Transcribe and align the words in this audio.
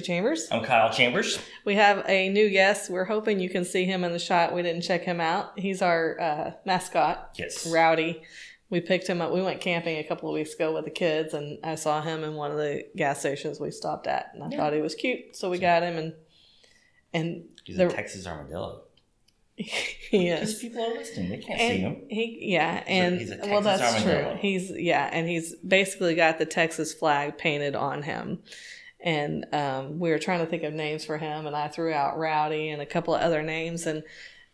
Chambers. 0.00 0.48
I'm 0.50 0.64
Kyle 0.64 0.90
Chambers. 0.92 1.38
We 1.64 1.74
have 1.76 2.04
a 2.08 2.28
new 2.30 2.48
guest. 2.50 2.90
We're 2.90 3.04
hoping 3.04 3.38
you 3.40 3.50
can 3.50 3.64
see 3.64 3.84
him 3.84 4.04
in 4.04 4.12
the 4.12 4.18
shot. 4.18 4.54
We 4.54 4.62
didn't 4.62 4.82
check 4.82 5.02
him 5.02 5.20
out. 5.20 5.58
He's 5.58 5.82
our 5.82 6.20
uh, 6.20 6.50
mascot, 6.64 7.34
Yes. 7.38 7.66
Rowdy. 7.66 8.22
We 8.70 8.80
picked 8.80 9.06
him 9.06 9.20
up. 9.20 9.32
We 9.32 9.42
went 9.42 9.60
camping 9.60 9.98
a 9.98 10.04
couple 10.04 10.28
of 10.30 10.34
weeks 10.34 10.54
ago 10.54 10.72
with 10.72 10.84
the 10.86 10.90
kids, 10.90 11.34
and 11.34 11.58
I 11.62 11.74
saw 11.74 12.00
him 12.00 12.24
in 12.24 12.34
one 12.34 12.50
of 12.50 12.56
the 12.56 12.84
gas 12.96 13.20
stations 13.20 13.60
we 13.60 13.70
stopped 13.70 14.06
at, 14.06 14.30
and 14.32 14.42
I 14.42 14.48
Yeah. 14.50 14.56
thought 14.56 14.72
he 14.72 14.80
was 14.80 14.94
cute, 14.94 15.36
so 15.36 15.50
we 15.50 15.58
got 15.58 15.82
him. 15.82 15.98
And 15.98 16.14
and 17.12 17.44
He's 17.64 17.76
the- 17.76 17.88
a 17.88 17.92
Texas 17.92 18.26
armadillo. 18.26 18.82
Because 20.10 20.58
people 20.58 20.82
are 20.84 20.92
listening. 20.94 21.30
They 21.30 21.38
can't 21.38 21.58
see 21.58 21.76
him. 21.78 22.02
He, 22.10 22.38
yeah, 22.52 22.82
and 22.86 23.18
he's 23.18 23.30
a 23.30 23.36
well, 23.46 23.62
Texas 23.62 23.80
that's 23.92 24.02
true. 24.02 24.12
armadillo. 24.12 24.36
He's 24.36 24.70
yeah, 24.70 25.08
and 25.12 25.26
he's 25.28 25.54
basically 25.56 26.14
got 26.14 26.38
the 26.38 26.44
Texas 26.46 26.92
flag 26.92 27.38
painted 27.38 27.74
on 27.74 28.02
him. 28.02 28.40
And 29.02 29.46
um, 29.52 29.98
we 29.98 30.10
were 30.10 30.18
trying 30.18 30.40
to 30.40 30.46
think 30.46 30.62
of 30.62 30.72
names 30.72 31.04
for 31.04 31.18
him, 31.18 31.46
and 31.46 31.56
I 31.56 31.68
threw 31.68 31.92
out 31.92 32.18
Rowdy 32.18 32.70
and 32.70 32.80
a 32.80 32.86
couple 32.86 33.14
of 33.14 33.20
other 33.20 33.42
names, 33.42 33.86
and 33.86 34.04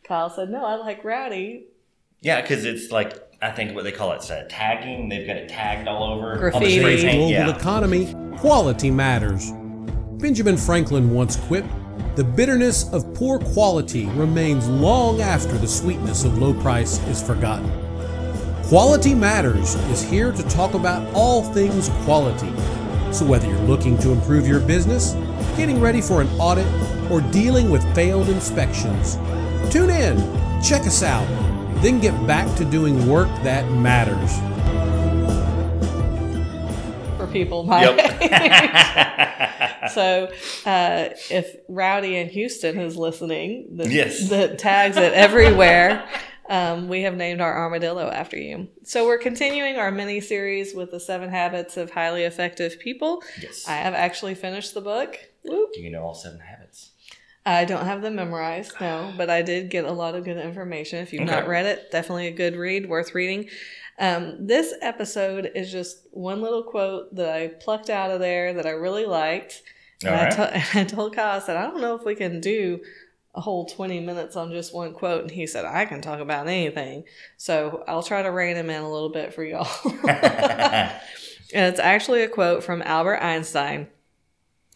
Kyle 0.05 0.31
said, 0.31 0.49
"No, 0.49 0.65
I 0.65 0.77
like 0.77 1.05
Rowdy." 1.05 1.67
Yeah, 2.21 2.41
because 2.41 2.65
it's 2.65 2.91
like, 2.91 3.15
I 3.41 3.51
think 3.51 3.75
what 3.75 3.85
they 3.85 3.93
call 3.93 4.13
it, 4.13 4.29
uh, 4.31 4.43
tagging. 4.49 5.09
They've 5.09 5.27
got 5.27 5.37
it 5.37 5.49
tagged 5.49 5.87
all 5.87 6.03
over. 6.03 6.29
All 6.29 6.35
the 6.35 6.39
Graffiti. 6.39 6.79
spray 6.79 6.97
today's 6.97 7.05
paint, 7.05 7.17
global 7.19 7.31
yeah. 7.31 7.57
economy, 7.57 8.15
quality 8.39 8.91
matters. 8.91 9.53
Benjamin 10.19 10.57
Franklin 10.57 11.11
once 11.11 11.37
quipped, 11.37 11.69
The 12.17 12.25
bitterness 12.25 12.93
of 12.93 13.15
poor 13.15 13.39
quality 13.39 14.07
remains 14.07 14.67
long 14.69 15.21
after 15.21 15.57
the 15.59 15.69
sweetness 15.69 16.25
of 16.25 16.39
low 16.39 16.55
price 16.55 16.99
is 17.07 17.23
forgotten. 17.23 17.71
Quality 18.65 19.15
Matters 19.15 19.77
is 19.91 20.03
here 20.03 20.31
to 20.31 20.43
talk 20.43 20.75
about 20.75 21.07
all 21.15 21.43
things 21.43 21.89
quality. 22.05 22.53
So, 23.13 23.25
whether 23.25 23.49
you're 23.49 23.59
looking 23.61 23.97
to 23.99 24.11
improve 24.11 24.47
your 24.47 24.61
business, 24.61 25.15
getting 25.57 25.81
ready 25.81 26.01
for 26.01 26.21
an 26.21 26.29
audit, 26.39 26.67
or 27.11 27.21
dealing 27.21 27.71
with 27.71 27.83
failed 27.95 28.29
inspections, 28.29 29.17
tune 29.73 29.91
in, 29.91 30.17
check 30.63 30.83
us 30.83 31.03
out, 31.03 31.27
then 31.83 31.99
get 32.01 32.15
back 32.27 32.55
to 32.59 32.65
doing 32.65 33.09
work 33.09 33.29
that 33.43 33.69
matters. 33.73 34.39
for 37.17 37.27
people 37.27 37.65
my 37.65 37.89
age. 37.89 37.99
so 39.93 40.31
uh, 40.67 41.09
if 41.31 41.57
Rowdy 41.69 42.17
in 42.17 42.29
Houston 42.29 42.79
is 42.79 42.97
listening, 42.97 43.77
that, 43.79 43.89
Yes. 43.91 44.29
that 44.29 44.59
tags 44.59 44.97
it 44.97 45.13
everywhere, 45.15 46.09
um, 46.49 46.89
we 46.89 47.03
have 47.03 47.15
named 47.17 47.41
our 47.41 47.55
armadillo 47.57 48.09
after 48.09 48.37
you. 48.39 48.69
So 48.85 49.07
we're 49.07 49.19
continuing 49.19 49.77
our 49.77 49.91
mini 49.91 50.21
series 50.21 50.75
with 50.75 50.91
the 50.91 51.01
seven 51.01 51.29
habits 51.31 51.77
of 51.77 51.91
highly 51.91 52.25
effective 52.25 52.79
people. 52.79 53.23
yes. 53.41 53.67
I 53.69 53.77
have 53.77 53.95
actually 53.95 54.35
finished 54.35 54.75
the 54.75 54.81
book. 54.81 55.19
Whoop. 55.45 55.73
Do 55.75 55.81
you 55.81 55.91
know 55.91 56.03
all 56.03 56.15
seven 56.15 56.41
habits? 56.41 56.91
I 57.47 57.65
don't 57.65 57.87
have 57.87 58.03
them 58.03 58.17
memorized, 58.17 58.73
no, 58.79 59.13
but 59.17 59.31
I 59.31 59.41
did 59.41 59.71
get 59.71 59.85
a 59.87 59.93
lot 59.93 60.15
of 60.15 60.25
good 60.25 60.37
information. 60.37 60.99
If 60.99 61.13
you've 61.15 61.25
not 61.25 61.49
read 61.49 61.65
it, 61.65 61.91
definitely 61.91 62.27
a 62.27 62.33
good 62.33 62.57
read, 62.57 62.89
worth 62.91 63.15
reading. 63.15 63.49
Um, 63.99 64.47
this 64.47 64.75
episode 64.83 65.51
is 65.55 65.73
just 65.73 66.07
one 66.11 66.43
little 66.43 66.63
quote 66.63 67.15
that 67.17 67.35
I 67.35 67.49
plucked 67.49 67.89
out 67.89 68.11
of 68.11 68.21
there 68.21 68.53
that 68.55 68.67
I 68.67 68.71
really 68.71 69.07
liked. 69.07 69.63
And 70.05 70.15
All 70.15 70.21
I, 70.21 70.25
right. 70.25 70.33
to- 70.33 70.63
I 70.81 70.85
told 70.85 71.17
Kyle, 71.17 71.37
I 71.37 71.39
said, 71.45 71.57
I 71.57 71.63
don't 71.63 71.81
know 71.81 71.95
if 71.95 72.05
we 72.05 72.15
can 72.15 72.41
do 72.41 72.81
a 73.35 73.41
whole 73.41 73.67
20 73.67 74.01
minutes 74.01 74.37
on 74.37 74.51
just 74.51 74.75
one 74.75 74.93
quote. 74.93 75.23
And 75.23 75.31
he 75.31 75.47
said, 75.47 75.65
I 75.65 75.85
can 75.85 76.01
talk 76.01 76.21
about 76.21 76.49
anything. 76.49 77.05
So 77.37 77.85
I'll 77.87 78.03
try 78.03 78.23
to 78.23 78.31
rein 78.31 78.57
him 78.57 78.71
in 78.71 78.83
a 78.83 78.91
little 78.91 79.11
bit 79.11 79.33
for 79.35 79.45
y'all. 79.45 79.69
and 80.09 80.93
it's 81.53 81.81
actually 81.81 82.23
a 82.23 82.29
quote 82.29 82.65
from 82.65 82.83
Albert 82.83 83.23
Einstein. 83.23 83.89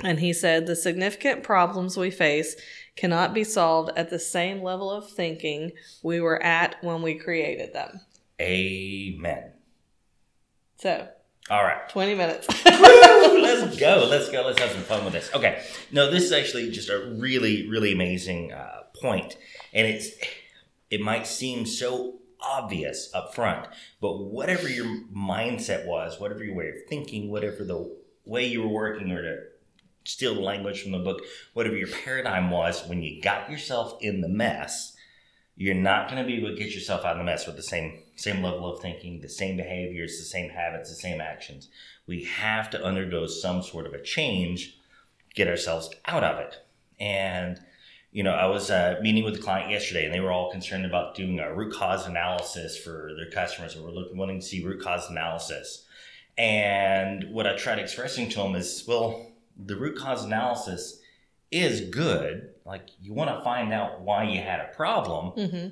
And 0.03 0.21
he 0.21 0.33
said, 0.33 0.67
The 0.67 0.77
significant 0.77 1.43
problems 1.43 1.97
we 1.97 2.11
face 2.11 2.57
cannot 2.97 3.35
be 3.35 3.45
solved 3.45 3.93
at 3.97 4.11
the 4.11 4.19
same 4.19 4.63
level 4.63 4.91
of 4.91 5.11
thinking 5.11 5.73
we 6.03 6.21
were 6.21 6.43
at 6.43 6.77
when 6.83 7.03
we 7.03 7.15
created 7.15 7.73
them. 7.73 8.01
Amen. 8.41 9.53
So, 10.77 11.09
All 11.51 11.65
right. 11.65 11.89
20 11.89 12.15
minutes. 12.15 12.47
let's 12.65 13.77
go. 13.77 14.07
Let's 14.09 14.31
go. 14.31 14.43
Let's 14.43 14.61
have 14.61 14.71
some 14.71 14.83
fun 14.83 15.05
with 15.05 15.13
this. 15.13 15.31
Okay. 15.35 15.63
No, 15.91 16.11
this 16.11 16.25
is 16.25 16.33
actually 16.33 16.71
just 16.71 16.89
a 16.89 17.15
really, 17.19 17.69
really 17.69 17.93
amazing 17.93 18.53
uh, 18.53 18.83
point, 19.01 19.37
and 19.73 19.87
it's 19.87 20.11
it 20.91 21.01
might 21.01 21.27
seem 21.27 21.67
so 21.67 22.21
obvious 22.41 23.11
up 23.15 23.35
front, 23.35 23.67
but 24.01 24.19
whatever 24.19 24.69
your 24.69 24.87
mindset 25.15 25.87
was, 25.87 26.21
whatever 26.21 26.45
your 26.45 26.55
way 26.55 26.69
of 26.69 26.75
thinking, 26.89 27.31
whatever 27.31 27.65
the 27.65 27.97
way 28.25 28.47
you 28.47 28.63
were 28.63 28.69
working, 28.69 29.11
or 29.11 29.23
to 29.23 29.39
steal 30.05 30.35
the 30.35 30.41
language 30.41 30.83
from 30.83 30.93
the 30.93 30.99
book, 30.99 31.23
whatever 31.55 31.77
your 31.77 31.89
paradigm 31.89 32.51
was 32.51 32.87
when 32.87 33.03
you 33.03 33.21
got 33.23 33.51
yourself 33.51 33.97
in 34.01 34.21
the 34.21 34.29
mess, 34.29 34.95
you're 35.57 35.75
not 35.75 36.09
going 36.09 36.21
to 36.21 36.27
be 36.27 36.37
able 36.37 36.51
to 36.51 36.57
get 36.57 36.75
yourself 36.75 37.05
out 37.05 37.13
of 37.13 37.19
the 37.19 37.25
mess 37.25 37.47
with 37.47 37.57
the 37.57 37.63
same 37.63 38.02
same 38.17 38.43
level 38.43 38.73
of 38.73 38.81
thinking, 38.81 39.21
the 39.21 39.29
same 39.29 39.57
behaviors, 39.57 40.19
the 40.19 40.25
same 40.25 40.51
habits, 40.51 40.91
the 40.91 40.97
same 40.97 41.21
actions. 41.21 41.69
We 42.07 42.25
have 42.25 42.71
to 42.71 42.85
undergo 42.85 43.27
some 43.27 43.63
sort 43.63 43.87
of 43.87 43.95
a 43.95 44.03
change, 44.03 44.79
get 45.35 45.49
ourselves 45.49 45.91
out 46.07 46.25
of 46.25 46.39
it. 46.39 46.57
And 47.01 47.61
you 48.13 48.23
know, 48.23 48.33
I 48.33 48.45
was 48.47 48.71
uh, 48.71 48.99
meeting 49.01 49.25
with 49.25 49.37
a 49.37 49.39
client 49.39 49.71
yesterday, 49.71 50.05
and 50.05 50.13
they 50.13 50.21
were 50.21 50.31
all 50.31 50.51
concerned 50.51 50.85
about 50.85 51.15
doing 51.15 51.41
a 51.41 51.53
root 51.55 51.73
cause 51.73 52.07
analysis 52.07 52.77
for 52.77 53.13
their 53.17 53.31
customers, 53.31 53.75
and 53.75 53.83
were 53.83 53.91
looking 53.91 54.19
wanting 54.19 54.41
to 54.41 54.47
see 54.47 54.63
root 54.63 54.83
cause 54.83 55.09
analysis. 55.09 55.87
And 56.37 57.33
what 57.33 57.47
I 57.47 57.57
tried 57.57 57.79
expressing 57.79 58.29
to 58.31 58.39
them 58.39 58.55
is, 58.55 58.85
well, 58.87 59.33
the 59.57 59.77
root 59.77 59.99
cause 59.99 60.25
analysis 60.25 61.01
is 61.51 61.89
good. 61.89 62.51
Like 62.67 62.89
you 63.01 63.15
want 63.15 63.31
to 63.31 63.43
find 63.43 63.73
out 63.73 64.03
why 64.03 64.25
you 64.25 64.41
had 64.43 64.61
a 64.61 64.75
problem, 64.75 65.49
hmm 65.49 65.69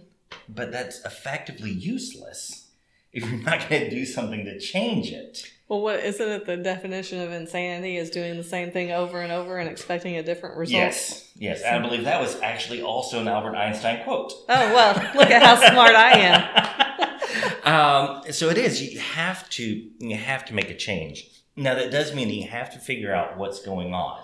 but 0.49 0.73
that's 0.73 1.05
effectively 1.05 1.71
useless 1.71 2.69
if 3.13 3.29
you're 3.29 3.41
not 3.43 3.69
going 3.69 3.83
to 3.83 3.91
do 3.91 4.07
something 4.07 4.45
to 4.45 4.59
change 4.59 5.11
it. 5.11 5.45
Well, 5.69 5.81
what 5.83 6.01
isn't 6.01 6.29
it 6.29 6.47
the 6.47 6.57
definition 6.57 7.21
of 7.21 7.31
insanity 7.31 7.97
is 7.97 8.11
doing 8.11 8.37
the 8.37 8.45
same 8.45 8.73
thing 8.73 8.91
over 8.91 9.21
and 9.21 9.33
over 9.33 9.59
and 9.59 9.69
expecting 9.69 10.17
a 10.17 10.23
different 10.23 10.57
result? 10.57 10.75
Yes, 10.75 11.31
yes. 11.37 11.63
And 11.63 11.77
I 11.77 11.89
believe 11.89 12.05
that 12.05 12.21
was 12.21 12.41
actually 12.41 12.83
also 12.83 13.21
an 13.21 13.29
Albert 13.29 13.55
Einstein 13.55 14.03
quote. 14.03 14.33
Oh, 14.49 14.75
well, 14.75 14.95
look 15.15 15.31
at 15.31 15.43
how 15.43 15.55
smart 15.57 15.95
I 15.95 16.19
am. 16.19 16.77
um, 17.65 18.33
so 18.33 18.49
it 18.49 18.59
is. 18.59 18.83
You 18.83 18.99
have 18.99 19.49
to. 19.51 19.91
You 19.99 20.17
have 20.17 20.45
to 20.47 20.55
make 20.55 20.71
a 20.71 20.77
change. 20.77 21.29
Now 21.57 21.75
that 21.75 21.91
does 21.91 22.15
mean 22.15 22.29
that 22.29 22.35
you 22.35 22.49
have 22.49 22.73
to 22.73 22.79
figure 22.79 23.15
out 23.15 23.37
what's 23.37 23.63
going 23.63 23.93
on, 23.93 24.21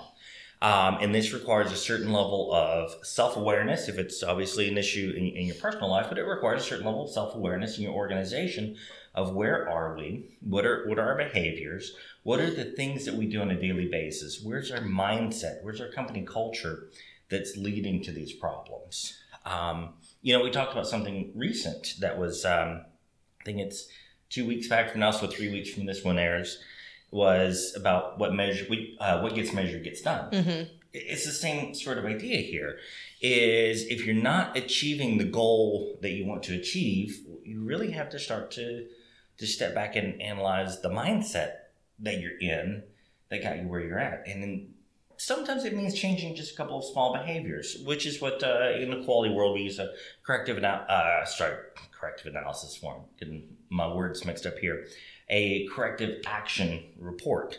um, 0.67 0.99
and 1.01 1.15
this 1.15 1.33
requires 1.33 1.71
a 1.71 1.77
certain 1.77 2.13
level 2.13 2.53
of 2.53 2.93
self 3.07 3.37
awareness. 3.37 3.89
If 3.89 3.99
it's 3.99 4.25
obviously 4.25 4.69
an 4.69 4.77
issue 4.77 5.15
in, 5.17 5.25
in 5.29 5.47
your 5.47 5.55
personal 5.55 5.89
life, 5.89 6.07
but 6.09 6.19
it 6.19 6.25
requires 6.25 6.63
a 6.63 6.65
certain 6.65 6.87
level 6.87 7.05
of 7.05 7.11
self 7.11 7.37
awareness 7.37 7.79
in 7.79 7.85
your 7.85 7.93
organization 7.93 8.77
of 9.15 9.33
where 9.33 9.69
are 9.69 9.97
we, 9.97 10.37
what 10.41 10.67
are 10.67 10.85
what 10.89 10.99
are 10.99 11.13
our 11.13 11.17
behaviors, 11.17 11.95
what 12.25 12.41
are 12.41 12.51
the 12.51 12.65
things 12.65 13.05
that 13.05 13.15
we 13.15 13.27
do 13.27 13.41
on 13.41 13.53
a 13.53 13.61
daily 13.61 13.87
basis, 13.87 14.43
where's 14.43 14.73
our 14.73 14.81
mindset, 14.81 15.63
where's 15.63 15.81
our 15.81 15.93
company 15.93 16.23
culture 16.23 16.89
that's 17.29 17.57
leading 17.57 18.03
to 18.03 18.11
these 18.11 18.33
problems. 18.33 19.17
Um, 19.45 19.91
you 20.21 20.37
know, 20.37 20.43
we 20.43 20.51
talked 20.51 20.73
about 20.73 20.89
something 20.89 21.31
recent 21.37 21.95
that 22.01 22.19
was. 22.19 22.45
Um, 22.45 22.87
I 23.41 23.45
think 23.45 23.61
it's 23.61 23.87
two 24.31 24.45
weeks 24.45 24.67
back 24.67 24.91
from 24.91 24.99
now, 24.99 25.13
so 25.13 25.29
three 25.29 25.53
weeks 25.53 25.71
from 25.71 25.87
this 25.87 26.03
one 26.03 26.19
airs, 26.19 26.59
was 27.11 27.73
about 27.77 28.19
what 28.19 28.35
measure 28.35 28.67
we, 28.69 28.97
uh, 29.01 29.21
what 29.21 29.35
gets 29.35 29.53
measured 29.53 29.85
gets 29.85 30.01
done. 30.03 30.33
hmm 30.33 30.63
It's 30.93 31.25
the 31.25 31.33
same 31.33 31.75
sort 31.75 31.99
of 31.99 32.05
idea 32.05 32.39
here. 32.39 32.79
Is 33.21 33.87
if 33.87 34.05
you're 34.05 34.15
not 34.15 34.57
achieving 34.57 35.19
the 35.19 35.25
goal 35.25 35.99
that 36.03 36.11
you 36.11 36.27
want 36.27 36.43
to 36.45 36.55
achieve, 36.55 37.21
you 37.45 37.63
really 37.63 37.93
have 37.93 38.11
to 38.11 38.19
start 38.19 38.51
to 38.53 38.87
to 39.39 39.47
step 39.47 39.75
back 39.75 39.97
and 39.97 40.21
analyze 40.21 40.81
the 40.81 40.89
mindset 40.89 41.53
that 41.99 42.21
you're 42.21 42.39
in 42.39 42.83
that 43.29 43.43
got 43.43 43.59
you 43.59 43.69
where 43.69 43.81
you're 43.81 43.99
at, 43.99 44.27
and 44.27 44.43
then 44.43 44.69
sometimes 45.19 45.65
it 45.65 45.75
means 45.75 45.95
changing 45.95 46.35
just 46.35 46.53
a 46.53 46.57
couple 46.57 46.79
of 46.79 46.85
small 46.85 47.13
behaviors, 47.13 47.79
which 47.85 48.07
is 48.07 48.21
what 48.21 48.43
uh, 48.43 48.73
in 48.79 48.91
the 48.91 49.05
quality 49.05 49.33
world 49.35 49.55
we 49.55 49.63
use 49.63 49.79
a 49.79 49.93
corrective 50.25 50.63
uh, 50.63 51.25
sorry 51.25 51.57
corrective 51.99 52.27
analysis 52.27 52.77
form. 52.77 53.03
Getting 53.19 53.57
my 53.71 53.93
words 53.93 54.25
mixed 54.25 54.47
up 54.47 54.59
here. 54.59 54.87
A 55.29 55.67
corrective 55.69 56.23
action 56.27 56.85
report. 56.99 57.59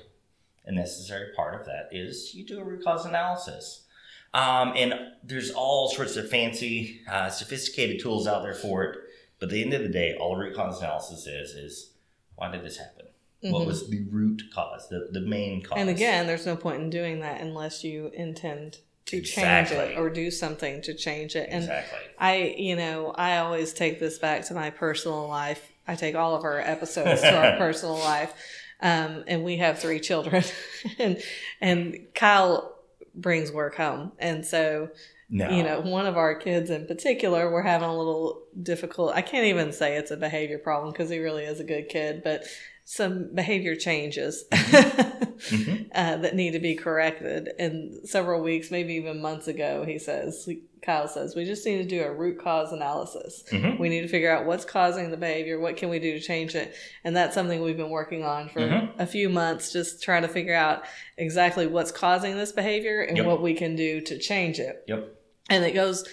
A 0.65 0.71
necessary 0.71 1.33
part 1.35 1.59
of 1.59 1.65
that 1.65 1.89
is 1.91 2.33
you 2.35 2.45
do 2.45 2.59
a 2.59 2.63
root 2.63 2.83
cause 2.83 3.05
analysis. 3.05 3.85
Um, 4.33 4.73
and 4.75 4.93
there's 5.23 5.51
all 5.51 5.89
sorts 5.89 6.17
of 6.17 6.29
fancy, 6.29 7.01
uh, 7.09 7.29
sophisticated 7.29 8.01
tools 8.01 8.27
out 8.27 8.43
there 8.43 8.53
for 8.53 8.83
it. 8.83 8.99
But 9.39 9.47
at 9.47 9.51
the 9.53 9.63
end 9.63 9.73
of 9.73 9.83
the 9.83 9.89
day, 9.89 10.15
all 10.19 10.35
root 10.35 10.55
cause 10.55 10.79
analysis 10.79 11.27
is 11.27 11.51
is 11.51 11.91
why 12.35 12.51
did 12.51 12.63
this 12.63 12.77
happen? 12.77 13.07
What 13.41 13.63
Mhm. 13.63 13.65
was 13.67 13.89
the 13.89 14.03
root 14.11 14.41
cause, 14.53 14.89
the, 14.89 15.09
the 15.11 15.21
main 15.21 15.61
cause? 15.61 15.77
And 15.79 15.89
again, 15.89 16.25
there's 16.27 16.45
no 16.45 16.55
point 16.55 16.81
in 16.81 16.89
doing 16.89 17.19
that 17.19 17.39
unless 17.41 17.83
you 17.83 18.09
intend 18.13 18.79
to 19.05 19.17
Exactly. 19.17 19.77
change 19.77 19.91
it 19.91 19.97
or 19.97 20.09
do 20.09 20.29
something 20.31 20.81
to 20.81 20.93
change 20.93 21.35
it. 21.35 21.47
And 21.49 21.63
exactly. 21.63 21.99
I, 22.17 22.55
you 22.57 22.75
know, 22.75 23.11
I 23.15 23.37
always 23.37 23.73
take 23.73 23.99
this 23.99 24.17
back 24.17 24.45
to 24.47 24.53
my 24.53 24.69
personal 24.69 25.27
life. 25.27 25.71
I 25.87 25.95
take 25.95 26.15
all 26.15 26.35
of 26.35 26.43
our 26.43 26.59
episodes 26.59 27.21
to 27.21 27.33
our 27.35 27.57
personal 27.57 27.97
life. 27.99 28.33
Um, 28.81 29.23
and 29.27 29.43
we 29.43 29.57
have 29.57 29.79
three 29.79 29.99
children. 29.99 30.43
and 30.99 31.21
and 31.61 31.97
Kyle 32.15 32.75
brings 33.15 33.51
work 33.51 33.75
home. 33.75 34.11
And 34.19 34.45
so, 34.45 34.89
No. 35.29 35.49
you 35.49 35.63
know, 35.63 35.79
one 35.79 36.05
of 36.05 36.17
our 36.17 36.35
kids 36.35 36.69
in 36.69 36.85
particular, 36.85 37.51
we're 37.51 37.61
having 37.63 37.87
a 37.89 37.97
little 37.97 38.43
difficult. 38.61 39.15
I 39.15 39.21
can't 39.21 39.45
even 39.45 39.71
say 39.71 39.95
it's 39.95 40.11
a 40.11 40.17
behavior 40.17 40.57
problem 40.59 40.91
because 40.91 41.09
he 41.09 41.19
really 41.19 41.43
is 41.45 41.59
a 41.59 41.63
good 41.63 41.87
kid, 41.89 42.21
but 42.23 42.43
some 42.89 43.29
behavior 43.35 43.75
changes 43.75 44.45
Mhm. 44.51 45.89
uh, 45.93 46.17
that 46.17 46.35
need 46.35 46.51
to 46.51 46.59
be 46.59 46.73
corrected. 46.73 47.49
And 47.59 48.07
several 48.07 48.41
weeks, 48.41 48.71
maybe 48.71 48.93
even 48.93 49.21
months 49.21 49.49
ago, 49.49 49.83
he 49.85 49.99
says, 49.99 50.47
Kyle 50.81 51.09
says, 51.09 51.35
we 51.35 51.43
just 51.43 51.65
need 51.65 51.77
to 51.79 51.83
do 51.83 52.01
a 52.03 52.11
root 52.13 52.39
cause 52.41 52.71
analysis. 52.71 53.43
Mhm. 53.51 53.77
We 53.77 53.89
need 53.89 54.01
to 54.01 54.07
figure 54.07 54.31
out 54.31 54.45
what's 54.45 54.63
causing 54.63 55.11
the 55.11 55.17
behavior. 55.17 55.59
What 55.59 55.75
can 55.75 55.89
we 55.89 55.99
do 55.99 56.13
to 56.13 56.19
change 56.21 56.55
it? 56.55 56.73
And 57.03 57.13
that's 57.13 57.33
something 57.35 57.61
we've 57.61 57.75
been 57.75 57.89
working 57.89 58.23
on 58.23 58.47
for 58.47 58.61
Mhm. 58.61 58.91
a 58.97 59.05
few 59.05 59.27
months, 59.27 59.73
just 59.73 60.01
trying 60.01 60.21
to 60.21 60.29
figure 60.29 60.55
out 60.55 60.83
exactly 61.17 61.67
what's 61.67 61.91
causing 61.91 62.37
this 62.37 62.53
behavior 62.53 63.01
and 63.01 63.17
Yep. 63.17 63.25
what 63.25 63.41
we 63.41 63.53
can 63.53 63.75
do 63.75 63.99
to 63.99 64.17
change 64.17 64.59
it. 64.61 64.83
Yep. 64.87 65.09
And 65.49 65.65
it 65.65 65.71
goes, 65.73 66.07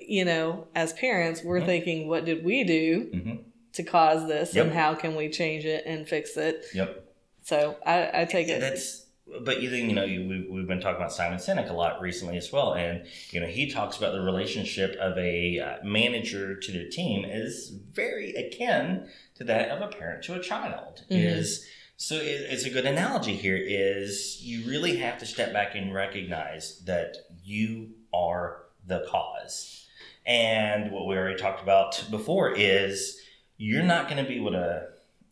you 0.00 0.24
know, 0.24 0.68
as 0.76 0.92
parents, 0.92 1.42
we're 1.42 1.60
Mhm. 1.60 1.66
thinking, 1.66 2.08
what 2.08 2.24
did 2.24 2.44
we 2.44 2.62
do 2.62 3.08
hmm 3.12 3.30
to 3.78 3.84
cause 3.84 4.26
this 4.28 4.54
Yep. 4.54 4.66
and 4.66 4.74
how 4.74 4.94
can 4.94 5.16
we 5.16 5.28
change 5.30 5.64
it 5.64 5.84
and 5.86 6.06
fix 6.06 6.36
it? 6.36 6.66
Yep. 6.74 7.04
So 7.42 7.76
I, 7.86 8.22
I 8.22 8.24
take 8.26 8.48
it. 8.48 8.60
That's, 8.60 9.06
but 9.42 9.62
you 9.62 9.70
think, 9.70 9.88
you 9.88 9.94
know, 9.94 10.04
you, 10.04 10.28
we've, 10.28 10.46
we've 10.50 10.66
been 10.66 10.80
talking 10.80 10.96
about 10.96 11.12
Simon 11.12 11.38
Sinek 11.38 11.70
a 11.70 11.72
lot 11.72 12.00
recently 12.00 12.36
as 12.36 12.52
well. 12.52 12.74
And, 12.74 13.06
you 13.30 13.40
know, 13.40 13.46
he 13.46 13.70
talks 13.70 13.96
about 13.96 14.12
the 14.12 14.20
relationship 14.20 14.96
of 14.96 15.16
a 15.16 15.58
uh, 15.60 15.84
manager 15.84 16.56
to 16.56 16.72
their 16.72 16.88
team 16.88 17.24
is 17.24 17.70
very 17.92 18.32
akin 18.34 19.08
to 19.36 19.44
that 19.44 19.70
of 19.70 19.80
a 19.80 19.88
parent 19.88 20.24
to 20.24 20.34
a 20.34 20.40
child. 20.42 21.04
Mhm. 21.10 21.24
Is 21.24 21.66
so 21.96 22.16
it, 22.16 22.46
it's 22.50 22.64
a 22.64 22.70
good 22.70 22.86
analogy 22.86 23.34
here 23.34 23.58
is 23.60 24.40
you 24.42 24.68
really 24.68 24.96
have 24.96 25.18
to 25.18 25.26
step 25.26 25.52
back 25.52 25.74
and 25.74 25.92
recognize 25.94 26.80
that 26.86 27.16
you 27.44 27.90
are 28.12 28.64
the 28.86 29.04
cause. 29.08 29.86
And 30.26 30.90
what 30.92 31.06
we 31.06 31.16
already 31.16 31.38
talked 31.38 31.62
about 31.62 32.04
before 32.10 32.52
is 32.54 33.20
you're 33.58 33.82
not 33.82 34.08
going 34.08 34.22
to 34.22 34.28
be 34.28 34.36
able 34.36 34.52
to 34.52 34.86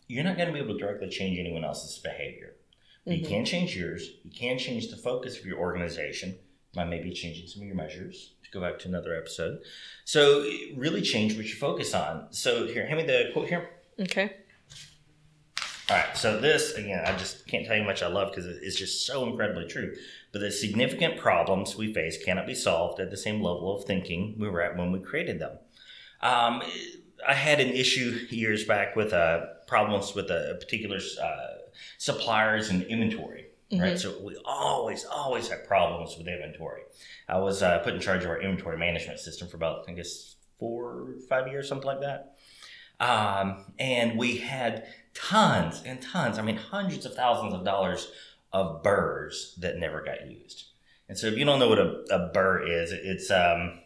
you're 0.09 0.23
not 0.25 0.37
going 0.37 0.47
to 0.49 0.53
be 0.53 0.61
able 0.61 0.75
to 0.75 0.79
directly 0.79 1.09
change 1.09 1.37
anyone 1.39 1.65
else's 1.65 1.99
behavior. 1.99 2.55
You 3.07 3.19
Mhm. 3.25 3.29
can 3.29 3.45
change 3.45 3.77
yours. 3.77 4.09
You 4.25 4.31
can 4.31 4.57
change 4.59 4.89
the 4.91 4.97
focus 4.97 5.39
of 5.39 5.47
your 5.47 5.59
organization 5.59 6.39
by 6.75 6.85
maybe 6.85 7.11
changing 7.13 7.47
some 7.49 7.63
of 7.63 7.67
your 7.67 7.77
measures. 7.77 8.33
To 8.45 8.51
go 8.53 8.61
back 8.61 8.79
to 8.81 8.89
another 8.89 9.17
episode, 9.17 9.59
so 10.05 10.49
really 10.77 11.03
change 11.03 11.37
what 11.37 11.47
you 11.47 11.55
focus 11.57 11.93
on. 11.95 12.29
So 12.33 12.69
here, 12.69 12.87
hand 12.87 12.99
me 13.01 13.05
the 13.07 13.31
quote 13.33 13.49
here. 13.49 13.69
Okay. 14.01 14.37
All 15.91 15.97
right, 15.97 16.17
so 16.17 16.41
this 16.41 16.73
again, 16.75 17.05
I 17.05 17.17
just 17.17 17.47
can't 17.49 17.67
tell 17.67 17.75
you 17.77 17.83
how 17.83 17.89
much 17.89 18.03
I 18.05 18.09
love 18.09 18.31
because 18.33 18.47
it's 18.47 18.77
just 18.77 19.05
so 19.07 19.25
incredibly 19.27 19.67
true. 19.67 19.97
But 20.33 20.41
the 20.41 20.51
significant 20.53 21.17
problems 21.19 21.77
we 21.77 21.93
face 21.93 22.23
cannot 22.23 22.47
be 22.47 22.55
solved 22.55 23.01
at 23.01 23.11
the 23.11 23.17
same 23.17 23.41
level 23.43 23.77
of 23.77 23.85
thinking 23.85 24.37
we 24.39 24.49
were 24.49 24.63
at 24.63 24.77
when 24.77 24.93
we 24.93 25.01
created 25.01 25.41
them. 25.41 25.59
Um, 26.21 26.63
I 27.27 27.35
had 27.35 27.61
an 27.61 27.69
issue 27.71 28.19
years 28.31 28.65
back 28.65 28.95
with 28.97 29.13
uh, 29.13 29.47
problems 29.67 30.15
with 30.15 30.31
a 30.31 30.57
particular 30.61 30.99
uh, 31.23 31.47
suppliers 31.99 32.71
and 32.71 32.83
inventory. 32.85 33.47
Right, 33.73 33.95
Mhm. 33.95 33.99
so 33.99 34.19
we 34.23 34.37
always, 34.45 35.05
always 35.05 35.49
had 35.49 35.67
problems 35.67 36.17
with 36.17 36.29
inventory. 36.29 36.83
I 37.29 37.39
was 37.39 37.65
uh, 37.65 37.81
put 37.81 37.95
in 37.95 38.01
charge 38.01 38.23
of 38.23 38.31
our 38.31 38.41
inventory 38.41 38.79
management 38.79 39.19
system 39.19 39.49
for 39.49 39.57
about, 39.57 39.87
I 39.89 39.93
guess, 39.93 40.37
four, 40.61 41.15
five 41.29 41.49
years, 41.49 41.69
something 41.69 41.87
like 41.87 42.01
that. 42.01 42.37
Um, 43.01 43.73
and 43.79 44.17
we 44.17 44.37
had 44.37 44.87
tons 45.15 45.83
and 45.85 46.01
tons, 46.01 46.39
I 46.39 46.43
mean, 46.43 46.57
hundreds 46.57 47.07
of 47.07 47.15
thousands 47.15 47.55
of 47.55 47.65
dollars 47.65 48.09
of 48.53 48.85
burrs 48.85 49.57
that 49.61 49.79
never 49.79 50.01
got 50.01 50.31
used. 50.31 50.67
And 51.09 51.19
so 51.19 51.27
if 51.27 51.37
you 51.37 51.45
don't 51.45 51.59
know 51.59 51.69
what 51.69 51.79
a, 51.81 52.05
a 52.11 52.31
burr 52.33 52.67
is, 52.67 52.93
it's 52.93 53.31
um, 53.33 53.81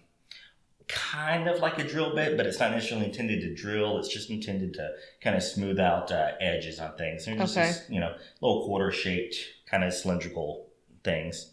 kind 0.91 1.49
of 1.49 1.61
like 1.61 1.79
a 1.79 1.85
drill 1.85 2.15
bit, 2.15 2.37
but 2.37 2.47
it's 2.47 2.59
not 2.59 2.71
necessarily 2.73 3.07
intended 3.07 3.41
to 3.41 3.55
drill. 3.55 3.99
It's 3.99 4.09
just 4.09 4.31
intended 4.31 4.75
to 4.75 4.91
kind 5.23 5.37
of 5.37 5.43
smooth 5.43 5.79
out 5.79 6.11
uh, 6.13 6.33
edges 6.41 6.79
on 6.81 6.97
things. 6.97 7.25
They're 7.27 7.37
just 7.37 7.57
Okay. 7.57 7.69
this, 7.69 7.83
you 7.89 8.01
know, 8.01 8.15
little 8.41 8.65
quarter 8.67 8.91
shaped, 8.93 9.37
kind 9.71 9.85
of 9.85 9.93
cylindrical 9.93 10.69
things. 11.05 11.53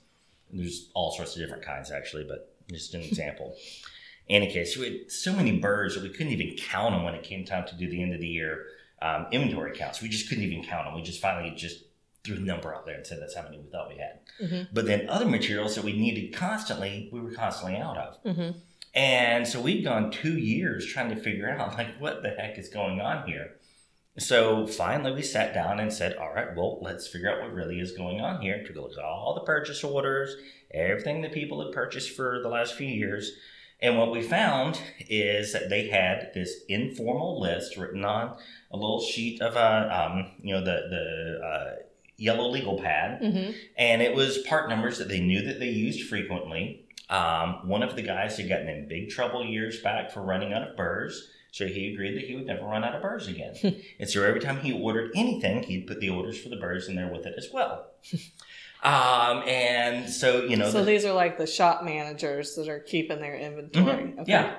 There's 0.52 0.90
all 0.94 1.12
sorts 1.12 1.36
of 1.36 1.42
different 1.42 1.64
kinds 1.64 1.92
actually, 1.92 2.24
but 2.28 2.54
just 2.70 2.94
an 2.94 3.02
example. 3.10 3.56
In 4.28 4.42
any 4.44 4.52
case, 4.52 4.76
we 4.78 4.86
had 4.86 5.12
so 5.12 5.34
many 5.34 5.60
burrs 5.60 5.96
that 5.96 6.04
we 6.04 6.10
couldn't 6.10 6.34
even 6.34 6.56
count 6.58 6.94
them 6.94 7.04
when 7.04 7.14
it 7.16 7.24
came 7.24 7.46
time 7.46 7.66
to 7.68 7.76
do 7.76 7.90
the 7.90 8.02
end 8.02 8.14
of 8.14 8.20
the 8.20 8.28
year 8.28 8.66
um, 9.02 9.28
inventory 9.32 9.78
counts. 9.78 10.02
We 10.02 10.10
just 10.10 10.28
couldn't 10.28 10.44
even 10.44 10.64
count 10.64 10.86
them. 10.86 10.96
We 10.96 11.02
just 11.02 11.22
finally 11.22 11.54
just 11.56 11.84
threw 12.26 12.36
a 12.36 12.40
number 12.40 12.76
out 12.76 12.86
there 12.86 12.96
and 12.96 13.08
said 13.08 13.20
that's 13.22 13.36
how 13.36 13.44
many 13.44 13.58
we 13.60 13.70
thought 13.70 13.88
we 13.88 13.98
had. 13.98 14.20
Mhm. 14.42 14.68
But 14.74 14.86
then 14.86 15.08
other 15.10 15.26
materials 15.26 15.76
that 15.76 15.86
we 15.86 15.94
needed 15.94 16.34
constantly, 16.34 17.08
we 17.14 17.22
were 17.22 17.32
constantly 17.32 17.80
out 17.80 17.98
of. 17.98 18.36
hmm 18.36 18.50
And 18.98 19.48
so 19.48 19.62
we'd 19.62 19.84
gone 19.84 20.10
two 20.10 20.40
years 20.40 20.84
trying 20.88 21.12
to 21.12 21.22
figure 21.22 21.48
out 21.48 21.78
like 21.78 22.00
what 22.00 22.24
the 22.24 22.32
heck 22.32 22.58
is 22.58 22.68
going 22.68 23.00
on 23.00 23.28
here. 23.28 23.52
So 24.18 24.66
finally 24.66 25.12
we 25.12 25.22
sat 25.22 25.54
down 25.54 25.80
and 25.80 25.94
said, 25.94 26.16
all 26.16 26.34
right, 26.34 26.56
well, 26.56 26.80
let's 26.82 27.08
figure 27.08 27.30
out 27.30 27.40
what 27.40 27.54
really 27.54 27.80
is 27.80 27.92
going 27.92 28.20
on 28.22 28.42
here. 28.42 28.64
Took 28.66 28.76
a 28.76 28.82
look 28.82 28.98
at 28.98 29.04
all 29.04 29.36
the 29.36 29.42
purchase 29.46 29.84
orders, 29.84 30.36
everything 30.74 31.22
that 31.22 31.32
people 31.32 31.64
had 31.64 31.74
purchased 31.74 32.16
for 32.16 32.40
the 32.42 32.50
last 32.50 32.74
few 32.74 32.88
years. 32.88 33.34
And 33.80 34.00
what 34.00 34.12
we 34.12 34.24
found 34.24 34.82
is 35.08 35.54
that 35.54 35.70
they 35.70 35.90
had 35.90 36.32
this 36.34 36.64
informal 36.68 37.40
list 37.40 37.78
written 37.78 38.04
on 38.04 38.36
a 38.72 38.78
little 38.78 39.00
sheet 39.00 39.40
of, 39.44 39.56
uh, 39.56 39.90
um, 39.92 40.32
you 40.42 40.56
know, 40.56 40.62
the, 40.62 40.88
the 40.90 41.46
uh, 41.46 41.76
yellow 42.18 42.50
legal 42.50 42.80
pad 42.80 43.22
hmm 43.22 43.52
and 43.78 44.02
it 44.02 44.16
was 44.16 44.40
part 44.40 44.70
numbers 44.70 44.98
that 44.98 45.08
they 45.08 45.20
knew 45.20 45.44
that 45.44 45.60
they 45.60 45.70
used 45.70 46.10
frequently. 46.10 46.87
Um, 47.10 47.68
one 47.68 47.84
of 47.84 47.96
the 47.96 48.02
guys 48.02 48.38
had 48.38 48.50
gotten 48.50 48.68
in 48.68 48.88
big 48.88 49.10
trouble 49.10 49.46
years 49.46 49.80
back 49.82 50.12
for 50.12 50.22
running 50.22 50.52
out 50.54 50.68
of 50.68 50.76
burrs, 50.76 51.30
so 51.52 51.66
he 51.66 51.94
agreed 51.94 52.16
that 52.18 52.26
he 52.26 52.36
would 52.36 52.46
never 52.46 52.66
run 52.66 52.84
out 52.84 52.96
of 52.96 53.02
burrs 53.02 53.28
again. 53.28 53.56
and 54.00 54.10
so 54.10 54.24
every 54.24 54.42
time 54.42 54.60
he 54.60 54.74
ordered 54.74 55.12
anything, 55.16 55.64
he'd 55.64 55.88
put 55.88 56.00
the 56.02 56.10
orders 56.10 56.38
for 56.40 56.50
the 56.50 56.58
burrs 56.58 56.88
in 56.90 56.96
there 56.96 57.08
with 57.12 57.26
it 57.26 57.36
as 57.38 57.48
well. 57.54 57.88
um, 58.84 59.44
and 59.48 60.10
so 60.10 60.44
you 60.44 60.58
know, 60.58 60.70
So 60.70 60.80
the- 60.80 60.86
these 60.92 61.06
are 61.06 61.14
like 61.14 61.38
the 61.38 61.48
shop 61.48 61.84
managers 61.84 62.56
that 62.56 62.68
are 62.68 62.80
keeping 62.80 63.20
their 63.22 63.36
inventory. 63.38 64.14
Mhm, 64.18 64.28
Yeah. 64.28 64.56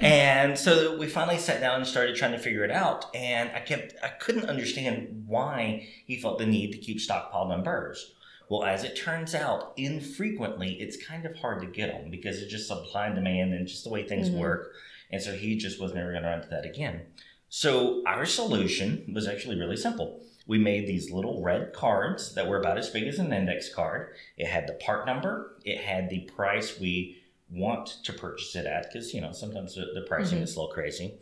and 0.00 0.58
so 0.58 0.96
we 0.98 1.06
finally 1.06 1.38
sat 1.38 1.60
down 1.60 1.76
and 1.76 1.86
started 1.86 2.16
trying 2.16 2.32
to 2.32 2.38
figure 2.38 2.64
it 2.64 2.70
out. 2.70 3.06
And 3.14 3.50
I 3.54 3.60
kept, 3.60 3.94
I 4.02 4.08
couldn't 4.08 4.44
understand 4.48 5.24
why 5.26 5.88
he 6.06 6.20
felt 6.20 6.38
the 6.38 6.46
need 6.46 6.72
to 6.72 6.78
keep 6.78 6.98
stockpiled 6.98 7.50
on 7.50 7.62
burrs. 7.62 8.13
Well, 8.48 8.64
as 8.64 8.84
it 8.84 8.96
turns 8.96 9.34
out, 9.34 9.72
infrequently 9.76 10.72
it's 10.80 11.02
kind 11.02 11.24
of 11.24 11.34
hard 11.36 11.60
to 11.60 11.66
get 11.66 11.90
them 11.92 12.10
because 12.10 12.40
it's 12.40 12.50
just 12.52 12.68
supply 12.68 13.06
and 13.06 13.14
demand 13.14 13.54
and 13.54 13.66
just 13.66 13.84
the 13.84 13.90
way 13.90 14.02
things 14.06 14.28
Mhm. 14.30 14.38
work. 14.38 14.74
And 15.10 15.22
so 15.22 15.32
he 15.34 15.56
just 15.56 15.80
was 15.80 15.94
never 15.94 16.10
going 16.10 16.22
to 16.22 16.28
run 16.28 16.38
into 16.38 16.50
that 16.50 16.64
again. 16.66 17.02
So 17.48 18.02
our 18.06 18.26
solution 18.26 19.10
was 19.14 19.26
actually 19.28 19.56
really 19.58 19.76
simple. 19.76 20.20
We 20.46 20.58
made 20.58 20.86
these 20.86 21.10
little 21.10 21.40
red 21.42 21.72
cards 21.72 22.34
that 22.34 22.46
were 22.46 22.58
about 22.58 22.76
as 22.78 22.90
big 22.90 23.04
as 23.08 23.18
an 23.18 23.32
index 23.32 23.72
card. 23.72 24.14
It 24.36 24.46
had 24.46 24.66
the 24.66 24.74
part 24.74 25.06
number, 25.06 25.56
it 25.64 25.78
had 25.80 26.10
the 26.10 26.20
price 26.36 26.78
we 26.78 27.18
want 27.50 27.98
to 28.04 28.12
purchase 28.12 28.56
it 28.56 28.66
at 28.66 28.90
because 28.92 29.14
you 29.14 29.20
know 29.20 29.30
sometimes 29.30 29.74
the, 29.74 29.86
the 29.94 30.00
pricing 30.02 30.38
Mhm. 30.40 30.42
is 30.42 30.56
a 30.56 30.60
little 30.60 30.72
crazy 30.74 31.14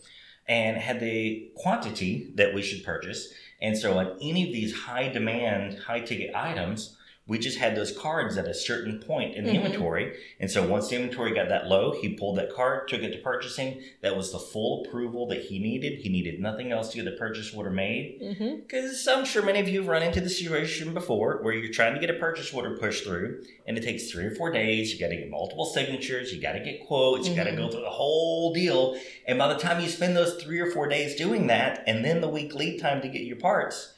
and 0.49 0.77
had 0.77 0.99
the 1.01 1.51
quantity 1.57 2.29
that 2.37 2.55
we 2.55 2.63
should 2.63 2.83
purchase 2.85 3.35
and 3.61 3.77
so 3.77 3.99
on 3.99 4.17
any 4.23 4.47
of 4.47 4.53
these 4.53 4.73
high 4.73 5.09
demand 5.09 5.79
high 5.81 6.01
ticket 6.01 6.35
items 6.35 6.97
we 7.27 7.39
just 7.39 7.59
had 7.59 7.77
those 7.77 7.97
cards 7.97 8.37
at 8.37 8.49
a 8.49 8.53
certain 8.55 8.99
point 8.99 9.37
in 9.37 9.45
the 9.45 9.53
Mhm. 9.53 9.65
inventory 9.65 10.13
and 10.41 10.51
so 10.51 10.67
once 10.67 10.89
the 10.89 10.97
inventory 10.97 11.33
got 11.33 11.49
that 11.49 11.69
low 11.69 11.93
he 11.93 12.15
pulled 12.15 12.37
that 12.37 12.53
card 12.53 12.89
took 12.89 13.03
it 13.03 13.13
to 13.13 13.19
purchasing 13.19 13.81
that 14.01 14.17
was 14.17 14.33
the 14.33 14.39
full 14.39 14.85
approval 14.85 15.27
that 15.29 15.43
he 15.43 15.59
needed 15.61 16.01
he 16.01 16.09
needed 16.09 16.41
nothing 16.41 16.73
else 16.73 16.91
to 16.91 16.97
get 16.97 17.05
the 17.05 17.13
purchase 17.13 17.55
order 17.55 17.71
made 17.71 18.19
because 18.67 19.07
I'm 19.07 19.25
sure 19.25 19.43
many 19.43 19.61
of 19.61 19.69
you 19.69 19.81
have 19.81 19.89
run 19.89 20.03
into 20.03 20.21
the 20.21 20.29
situation 20.31 20.93
before 20.95 21.39
where 21.43 21.55
you're 21.55 21.73
trying 21.73 21.95
to 21.95 22.01
get 22.01 22.11
a 22.11 22.19
purchase 22.19 22.53
order 22.53 22.77
pushed 22.77 23.05
through 23.05 23.43
and 23.67 23.79
it 23.79 23.85
takes 23.85 24.11
three 24.11 24.25
or 24.25 24.35
four 24.35 24.51
days. 24.51 24.93
You 24.93 24.99
got 24.99 25.09
to 25.09 25.17
get 25.17 25.31
multiple 25.31 25.65
signatures, 25.65 26.33
you 26.35 26.41
got 26.43 26.53
to 26.53 26.61
get 26.61 26.85
quotes, 26.87 27.29
you 27.29 27.37
got 27.37 27.45
to 27.45 27.55
go 27.55 27.69
through 27.71 27.83
the 27.83 27.91
whole 27.91 28.53
deal. 28.53 28.99
And 29.29 29.39
by 29.39 29.53
the 29.53 29.59
time 29.59 29.81
you 29.81 29.89
spend 29.89 30.17
those 30.17 30.43
three 30.43 30.59
or 30.59 30.71
four 30.71 30.89
days 30.89 31.15
doing 31.15 31.47
that 31.47 31.85
and 31.87 32.05
then 32.05 32.21
the 32.21 32.29
week 32.29 32.55
lead 32.55 32.81
time 32.81 33.01
to 33.03 33.09
get 33.09 33.23
your 33.23 33.37
parts, 33.37 33.95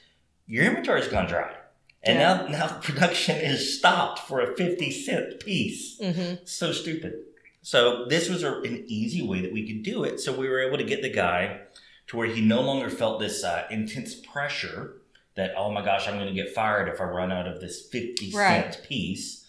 your 0.46 0.64
inventory's 0.64 1.08
gone 1.08 1.26
dry. 1.26 1.54
And 2.06 2.18
Yeah. 2.18 2.34
now, 2.34 2.46
now 2.48 2.66
production 2.82 3.36
is 3.36 3.78
stopped 3.78 4.20
for 4.20 4.40
a 4.40 4.56
50 4.56 4.90
cent 4.90 5.40
piece. 5.40 5.98
hmm 5.98 6.34
So 6.44 6.72
stupid. 6.72 7.14
So 7.62 8.04
this 8.06 8.28
was 8.28 8.42
a, 8.42 8.60
an 8.60 8.84
easy 8.86 9.22
way 9.26 9.40
that 9.40 9.52
we 9.52 9.66
could 9.66 9.82
do 9.82 10.04
it. 10.04 10.20
So 10.20 10.32
we 10.32 10.48
were 10.48 10.60
able 10.60 10.76
to 10.78 10.84
get 10.84 11.00
the 11.02 11.08
guy 11.10 11.60
to 12.08 12.16
where 12.18 12.26
he 12.26 12.42
no 12.42 12.60
longer 12.60 12.90
felt 12.90 13.20
this 13.20 13.42
uh, 13.42 13.64
intense 13.70 14.14
pressure 14.14 14.96
that 15.36 15.52
oh 15.56 15.70
my 15.72 15.82
gosh 15.84 16.06
I'm 16.06 16.14
going 16.18 16.28
to 16.28 16.34
get 16.34 16.54
fired 16.54 16.88
if 16.88 17.00
I 17.00 17.04
run 17.04 17.32
out 17.32 17.48
of 17.48 17.60
this 17.60 17.88
fifty 17.88 18.30
cent 18.30 18.66
Right. 18.66 18.82
piece. 18.84 19.46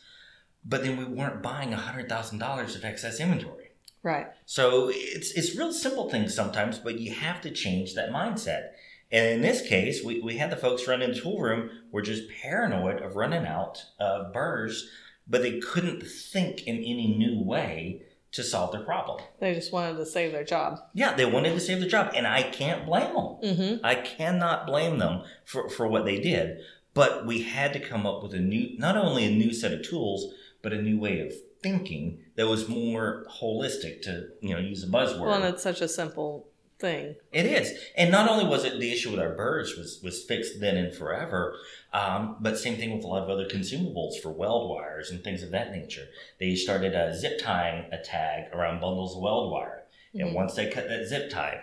But 0.64 0.84
then 0.84 0.98
we 0.98 1.04
weren't 1.04 1.44
buying 1.44 1.74
hundred 1.74 2.08
thousand 2.10 2.40
dollars 2.40 2.76
of 2.76 2.84
excess 2.86 3.20
inventory. 3.20 3.72
Right. 4.02 4.28
So 4.46 4.90
it's 4.94 5.32
it's 5.32 5.56
real 5.56 5.74
simple 5.74 6.10
things 6.10 6.34
sometimes, 6.34 6.80
but 6.80 7.00
you 7.00 7.12
have 7.14 7.42
to 7.42 7.52
change 7.52 7.94
that 7.96 8.10
mindset. 8.12 8.70
And 9.12 9.28
in 9.28 9.42
this 9.42 9.62
case, 9.68 10.04
we, 10.04 10.20
we 10.20 10.38
had 10.38 10.52
the 10.52 10.58
folks 10.58 10.88
run 10.88 11.02
in 11.02 11.12
the 11.12 11.20
tool 11.20 11.40
room 11.40 11.70
were 11.92 12.02
just 12.02 12.24
paranoid 12.42 13.02
of 13.02 13.16
running 13.16 13.46
out 13.46 13.84
of 14.00 14.34
burrs 14.34 14.90
but 15.28 15.42
they 15.42 15.60
couldn't 15.60 16.04
think 16.04 16.64
in 16.68 16.78
any 16.78 17.16
new 17.18 17.42
way 17.42 18.04
to 18.32 18.44
solve 18.44 18.72
their 18.72 18.82
problem. 18.82 19.22
They 19.40 19.54
just 19.54 19.72
wanted 19.72 19.98
to 19.98 20.06
save 20.06 20.32
their 20.32 20.44
job. 20.44 20.80
Yeah, 20.94 21.16
they 21.16 21.26
wanted 21.26 21.54
to 21.54 21.60
save 21.60 21.80
their 21.80 21.90
job, 21.90 22.12
and 22.16 22.28
I 22.28 22.44
can't 22.44 22.86
blame 22.86 23.14
them. 23.14 23.38
Mm-hmm. 23.44 23.86
I 23.86 23.96
cannot 23.96 24.68
blame 24.68 25.00
them 25.00 25.24
for, 25.46 25.70
for 25.70 25.88
what 25.88 26.06
they 26.06 26.20
did. 26.20 26.60
But 26.94 27.26
we 27.26 27.42
had 27.42 27.74
to 27.74 27.80
come 27.80 28.06
up 28.06 28.24
with 28.24 28.34
a 28.34 28.40
new, 28.40 28.78
not 28.78 28.98
only 28.98 29.26
a 29.26 29.32
new 29.32 29.54
set 29.54 29.74
of 29.74 29.84
tools, 29.84 30.34
but 30.62 30.74
a 30.74 30.82
new 30.82 31.00
way 31.00 31.20
of 31.22 31.34
thinking 31.62 32.20
that 32.36 32.48
was 32.48 32.68
more 32.68 33.26
holistic 33.42 34.02
to, 34.04 34.28
you 34.42 34.54
know, 34.54 34.60
use 34.60 34.84
a 34.84 34.88
buzzword. 34.88 35.22
Well, 35.22 35.34
and 35.34 35.46
it's 35.46 35.64
such 35.64 35.82
a 35.82 35.88
simple 35.88 36.48
thing. 36.80 37.16
It 37.32 37.46
is, 37.46 37.78
and 37.96 38.12
not 38.12 38.30
only 38.30 38.46
was 38.46 38.66
it 38.66 38.80
the 38.80 38.92
issue 38.92 39.12
with 39.12 39.20
our 39.20 39.34
burrs 39.36 39.76
was 39.78 40.00
was 40.04 40.24
fixed 40.24 40.60
then 40.60 40.78
and 40.78 40.94
forever, 40.94 41.58
um, 41.94 42.38
but 42.42 42.58
same 42.58 42.78
thing 42.78 42.96
with 42.96 43.04
a 43.04 43.08
lot 43.08 43.24
of 43.24 43.30
other 43.30 43.48
consumables 43.48 44.20
for 44.22 44.32
weld 44.32 44.70
wires 44.70 45.10
and 45.12 45.24
things 45.24 45.44
of 45.44 45.52
that 45.52 45.72
nature. 45.72 46.08
They 46.40 46.56
started 46.56 46.94
a 46.94 47.16
zip 47.16 47.40
tying 47.40 47.92
a 47.92 47.98
tag 48.02 48.54
around 48.54 48.82
bundles 48.82 49.16
of 49.16 49.22
weld 49.22 49.52
wire, 49.52 49.84
and 50.14 50.30
Mhm. 50.30 50.34
once 50.34 50.54
they 50.56 50.70
cut 50.70 50.88
that 50.90 51.06
zip 51.08 51.30
tie, 51.30 51.62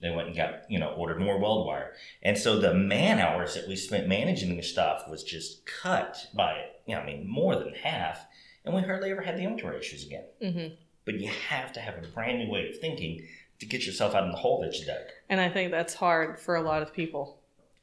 they 0.00 0.10
went 0.10 0.28
and 0.28 0.36
got 0.36 0.70
you 0.70 0.78
know 0.78 0.90
ordered 0.92 1.20
more 1.20 1.38
weld 1.38 1.66
wire, 1.66 1.94
and 2.22 2.36
so 2.36 2.58
the 2.58 2.74
man 2.74 3.18
hours 3.18 3.54
that 3.54 3.68
we 3.68 3.76
spent 3.76 4.08
managing 4.08 4.56
the 4.56 4.62
stuff 4.62 5.08
was 5.08 5.22
just 5.22 5.64
cut 5.66 6.26
by 6.34 6.66
you 6.86 6.94
know 6.94 7.00
I 7.00 7.06
mean 7.06 7.28
more 7.28 7.54
than 7.56 7.74
half, 7.74 8.26
and 8.64 8.74
we 8.74 8.82
hardly 8.82 9.10
ever 9.10 9.22
had 9.22 9.36
the 9.36 9.42
inventory 9.42 9.78
issues 9.78 10.04
again. 10.04 10.24
Mm-hmm. 10.42 10.74
But 11.04 11.20
you 11.20 11.28
have 11.28 11.72
to 11.74 11.80
have 11.80 11.94
a 12.02 12.08
brand 12.08 12.40
new 12.40 12.50
way 12.50 12.68
of 12.68 12.80
thinking 12.80 13.24
to 13.60 13.66
get 13.66 13.86
yourself 13.86 14.14
out 14.14 14.24
of 14.24 14.30
the 14.32 14.38
hole 14.38 14.60
that 14.62 14.74
you 14.78 14.86
dug. 14.86 15.02
And 15.28 15.40
I 15.40 15.48
think 15.48 15.70
that's 15.70 15.94
hard 15.94 16.38
for 16.38 16.56
a 16.56 16.62
lot 16.62 16.82
of 16.82 16.92
people 16.92 17.38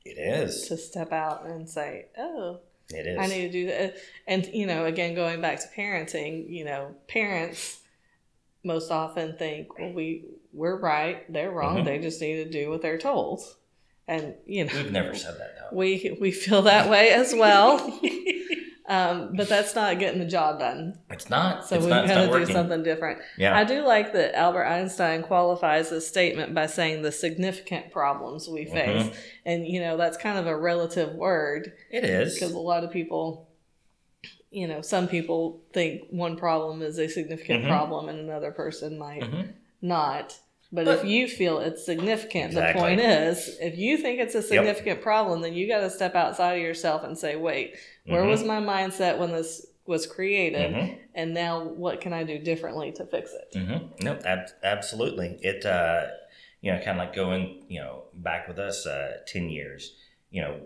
It 0.06 0.18
is. 0.20 0.68
to 0.68 0.78
step 0.78 1.12
out 1.12 1.46
and 1.46 1.68
say, 1.70 2.06
"Oh, 2.18 2.60
It 2.90 3.08
is. 3.08 3.18
I 3.20 3.28
need 3.28 3.42
to 3.48 3.52
do 3.52 3.66
that." 3.68 3.96
And 4.28 4.46
you 4.54 4.66
know, 4.68 4.86
again, 4.86 5.16
going 5.16 5.42
back 5.42 5.60
to 5.62 5.68
parenting, 5.76 6.50
you 6.50 6.66
know, 6.66 6.96
parents 7.08 7.80
most 8.64 8.92
often 8.92 9.36
think, 9.38 9.78
"Well, 9.80 9.92
we 9.94 10.26
we're 10.54 10.78
right, 10.80 11.32
they're 11.32 11.52
wrong. 11.52 11.78
Mhm. 11.80 11.86
They 11.86 12.00
just 12.00 12.22
need 12.22 12.36
to 12.44 12.50
do 12.50 12.70
what 12.70 12.82
they're 12.82 12.98
told." 13.00 13.42
And 14.08 14.36
you 14.46 14.66
know, 14.66 14.74
We've 14.76 14.92
never 14.92 15.16
said 15.16 15.36
that 15.40 15.56
though. 15.58 15.76
we 15.78 16.18
we 16.20 16.32
feel 16.32 16.62
that 16.64 16.90
way 16.90 17.10
as 17.10 17.34
well. 17.34 17.80
um, 18.88 19.34
but 19.36 19.48
that's 19.48 19.76
not 19.76 19.98
getting 20.00 20.20
the 20.20 20.26
job 20.28 20.60
done. 20.60 20.98
It's 21.10 21.30
not. 21.30 21.66
So 21.66 21.76
it's 21.76 21.86
we've 21.86 21.90
not, 21.90 22.08
got 22.08 22.16
to 22.22 22.26
do 22.26 22.32
working. 22.32 22.54
something 22.54 22.84
different. 22.84 23.20
Yeah. 23.38 23.58
I 23.58 23.64
do 23.64 23.86
like 23.86 24.12
that 24.14 24.36
Albert 24.38 24.66
Einstein 24.66 25.24
qualifies 25.24 25.90
his 25.90 26.06
statement 26.08 26.54
by 26.54 26.66
saying 26.66 27.02
the 27.02 27.12
significant 27.12 27.92
problems 27.92 28.48
we 28.50 28.66
face. 28.66 29.08
Mhm. 29.08 29.16
And, 29.46 29.68
you 29.68 29.80
know, 29.80 29.96
that's 29.96 30.18
kind 30.18 30.38
of 30.38 30.48
a 30.48 30.56
relative 30.58 31.14
word 31.16 31.72
it 31.90 32.04
is. 32.04 32.34
because 32.34 32.52
a 32.54 32.60
lot 32.60 32.84
of 32.84 32.92
people, 32.92 33.48
you 34.52 34.68
know, 34.68 34.82
some 34.82 35.08
people 35.08 35.62
think 35.72 36.04
one 36.10 36.36
problem 36.36 36.82
is 36.82 37.00
a 37.00 37.08
significant 37.08 37.64
Mhm. 37.64 37.68
problem 37.70 38.10
and 38.10 38.20
another 38.20 38.52
person 38.52 38.98
might 38.98 39.22
Mhm. 39.22 39.54
not. 39.82 40.38
But, 40.74 40.86
But- 40.86 41.00
if 41.00 41.06
you 41.06 41.28
feel 41.28 41.60
it's 41.60 41.86
significant, 41.86 42.48
Exactly. 42.48 42.74
the 42.74 42.80
point 42.80 43.00
is, 43.00 43.58
if 43.62 43.78
you 43.78 43.96
think 43.98 44.20
it's 44.20 44.34
a 44.34 44.42
significant 44.42 45.02
problem, 45.02 45.42
then 45.42 45.54
you 45.54 45.68
got 45.68 45.82
to 45.82 45.90
step 45.92 46.16
outside 46.16 46.54
of 46.56 46.62
yourself 46.64 47.04
and 47.04 47.16
say, 47.16 47.36
wait, 47.36 47.78
where 48.08 48.24
Mhm. 48.24 48.30
was 48.30 48.44
my 48.44 48.60
mindset 48.60 49.20
when 49.20 49.32
this 49.32 49.68
was 49.86 50.08
created? 50.08 50.74
Mhm. 50.74 50.98
And 51.14 51.34
now 51.36 51.64
what 51.64 52.02
can 52.02 52.12
I 52.12 52.24
do 52.24 52.40
differently 52.40 52.92
to 52.94 53.06
fix 53.06 53.32
it? 53.34 53.56
Mm-hmm. 53.56 54.04
No, 54.04 54.18
ab- 54.26 54.50
absolutely. 54.64 55.38
It, 55.44 55.64
uh, 55.64 56.08
you 56.62 56.72
know, 56.72 56.80
kind 56.80 56.92
of 56.92 56.98
like 56.98 57.14
going, 57.14 57.66
you 57.68 57.80
know, 57.80 58.06
back 58.16 58.48
with 58.48 58.58
us 58.58 58.88
uh, 58.88 59.18
10 59.28 59.50
years, 59.50 59.96
you 60.32 60.42
know, 60.42 60.60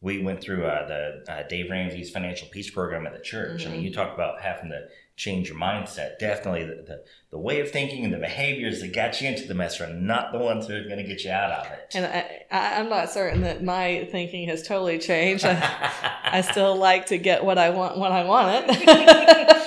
we 0.00 0.22
went 0.22 0.40
through 0.40 0.64
uh, 0.64 0.86
the 0.86 1.24
uh, 1.30 1.42
Dave 1.48 1.70
Ramsey's 1.70 2.10
financial 2.10 2.48
peace 2.48 2.70
program 2.70 3.06
at 3.06 3.12
the 3.12 3.18
church. 3.22 3.66
I 3.66 3.70
mean, 3.70 3.80
Mhm. 3.80 3.84
you 3.84 3.92
talk 3.92 4.14
about 4.14 4.40
having 4.40 4.70
to 4.70 4.86
change 5.16 5.48
your 5.48 5.58
mindset. 5.58 6.18
Definitely 6.18 6.64
the, 6.64 6.82
the, 6.82 7.04
the 7.30 7.38
way 7.38 7.60
of 7.60 7.70
thinking 7.70 8.04
and 8.04 8.12
the 8.12 8.18
behaviors 8.18 8.82
that 8.82 8.94
got 8.94 9.20
you 9.20 9.28
into 9.28 9.48
the 9.48 9.54
mess 9.54 9.80
are 9.80 9.92
not 9.92 10.30
the 10.30 10.38
ones 10.38 10.66
that 10.66 10.76
are 10.76 10.84
going 10.84 10.98
to 10.98 11.04
get 11.04 11.24
you 11.24 11.30
out 11.30 11.50
of 11.50 11.72
it. 11.72 11.92
And 11.94 12.04
I, 12.50 12.80
I'm 12.80 12.90
not 12.90 13.10
certain 13.10 13.40
that 13.40 13.64
my 13.64 14.06
thinking 14.12 14.48
has 14.48 14.66
totally 14.66 14.98
changed. 14.98 15.44
I, 15.46 15.90
I 16.24 16.40
still 16.50 16.76
like 16.76 17.06
to 17.06 17.18
get 17.18 17.44
what 17.44 17.56
I 17.56 17.70
want 17.70 17.98
when 17.98 18.12
I 18.12 18.24
want 18.24 18.66
it. 18.68 19.62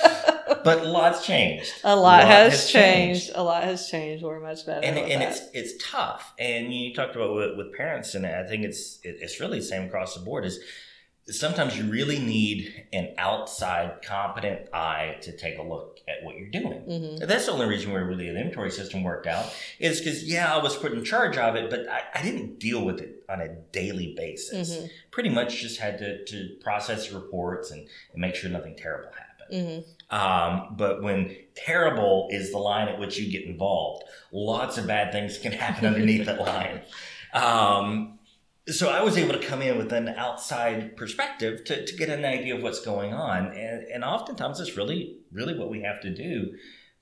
but 0.64 0.86
lots 0.86 1.26
changed. 1.26 1.72
a 1.84 1.96
lot, 1.96 2.24
has, 2.24 2.70
changed. 2.70 3.30
A 3.34 3.42
lot 3.42 3.64
has 3.64 3.88
changed. 3.88 4.22
We're 4.22 4.40
much 4.40 4.66
better. 4.66 4.84
and, 4.84 4.98
and 4.98 5.22
it's 5.22 5.42
it's 5.52 5.90
tough. 5.90 6.32
And 6.38 6.72
you 6.72 6.94
talked 6.94 7.16
about 7.16 7.34
with, 7.34 7.56
with 7.56 7.72
parents, 7.74 8.14
and 8.14 8.26
I 8.26 8.44
think 8.46 8.64
it's 8.64 8.98
it, 9.02 9.18
it's 9.20 9.40
really 9.40 9.58
the 9.58 9.64
same 9.64 9.86
across 9.86 10.14
the 10.14 10.20
board. 10.20 10.44
Is 10.44 10.60
sometimes 11.30 11.76
you 11.78 11.84
really 11.84 12.18
need 12.18 12.86
an 12.92 13.14
outside 13.18 14.02
competent 14.02 14.68
eye 14.72 15.16
to 15.22 15.36
take 15.36 15.58
a 15.58 15.62
look 15.62 16.00
at 16.08 16.24
what 16.24 16.36
you're 16.36 16.48
doing. 16.50 16.82
Mhm. 16.88 17.26
That's 17.26 17.46
the 17.46 17.52
only 17.52 17.66
reason 17.66 17.92
where 17.92 18.04
really 18.04 18.28
an 18.28 18.36
inventory 18.36 18.70
system 18.70 19.02
worked 19.02 19.26
out 19.26 19.52
is 19.78 19.98
because 20.00 20.24
yeah, 20.24 20.54
I 20.54 20.62
was 20.62 20.76
put 20.76 20.92
in 20.92 21.04
charge 21.04 21.36
of 21.36 21.56
it, 21.56 21.70
but 21.70 21.88
I, 21.88 22.02
I 22.14 22.22
didn't 22.22 22.58
deal 22.58 22.84
with 22.84 23.00
it 23.00 23.22
on 23.28 23.40
a 23.40 23.48
daily 23.72 24.14
basis. 24.16 24.76
Mhm. 24.76 24.90
Pretty 25.10 25.28
much 25.30 25.60
just 25.60 25.78
had 25.80 25.98
to, 25.98 26.24
to 26.24 26.56
process 26.60 27.12
reports 27.12 27.70
and, 27.70 27.80
and 28.12 28.20
make 28.20 28.34
sure 28.34 28.50
nothing 28.50 28.76
terrible 28.76 29.10
happened. 29.12 29.26
Mhm. 29.52 29.84
Um, 30.16 30.74
but 30.76 31.02
when 31.02 31.36
terrible 31.54 32.28
is 32.30 32.50
the 32.52 32.58
line 32.58 32.88
at 32.88 32.98
which 32.98 33.18
you 33.18 33.30
get 33.30 33.44
involved, 33.44 34.04
lots 34.32 34.78
of 34.78 34.86
bad 34.86 35.12
things 35.12 35.38
can 35.38 35.52
happen 35.52 35.86
underneath 35.86 36.26
that 36.26 36.40
line. 36.40 36.82
Um, 37.32 38.18
so 38.72 38.88
I 38.90 39.02
was 39.02 39.16
able 39.16 39.32
to 39.32 39.46
come 39.46 39.62
in 39.62 39.78
with 39.78 39.92
an 39.92 40.08
outside 40.08 40.96
perspective 40.96 41.64
to, 41.64 41.84
to 41.84 41.96
get 41.96 42.08
an 42.08 42.24
idea 42.24 42.56
of 42.56 42.62
what's 42.62 42.80
going 42.84 43.12
on. 43.14 43.46
And, 43.48 43.84
and 43.84 44.04
oftentimes 44.04 44.60
it's 44.60 44.76
really, 44.76 45.18
really 45.32 45.58
what 45.58 45.70
we 45.70 45.82
have 45.82 46.00
to 46.02 46.10
do 46.14 46.52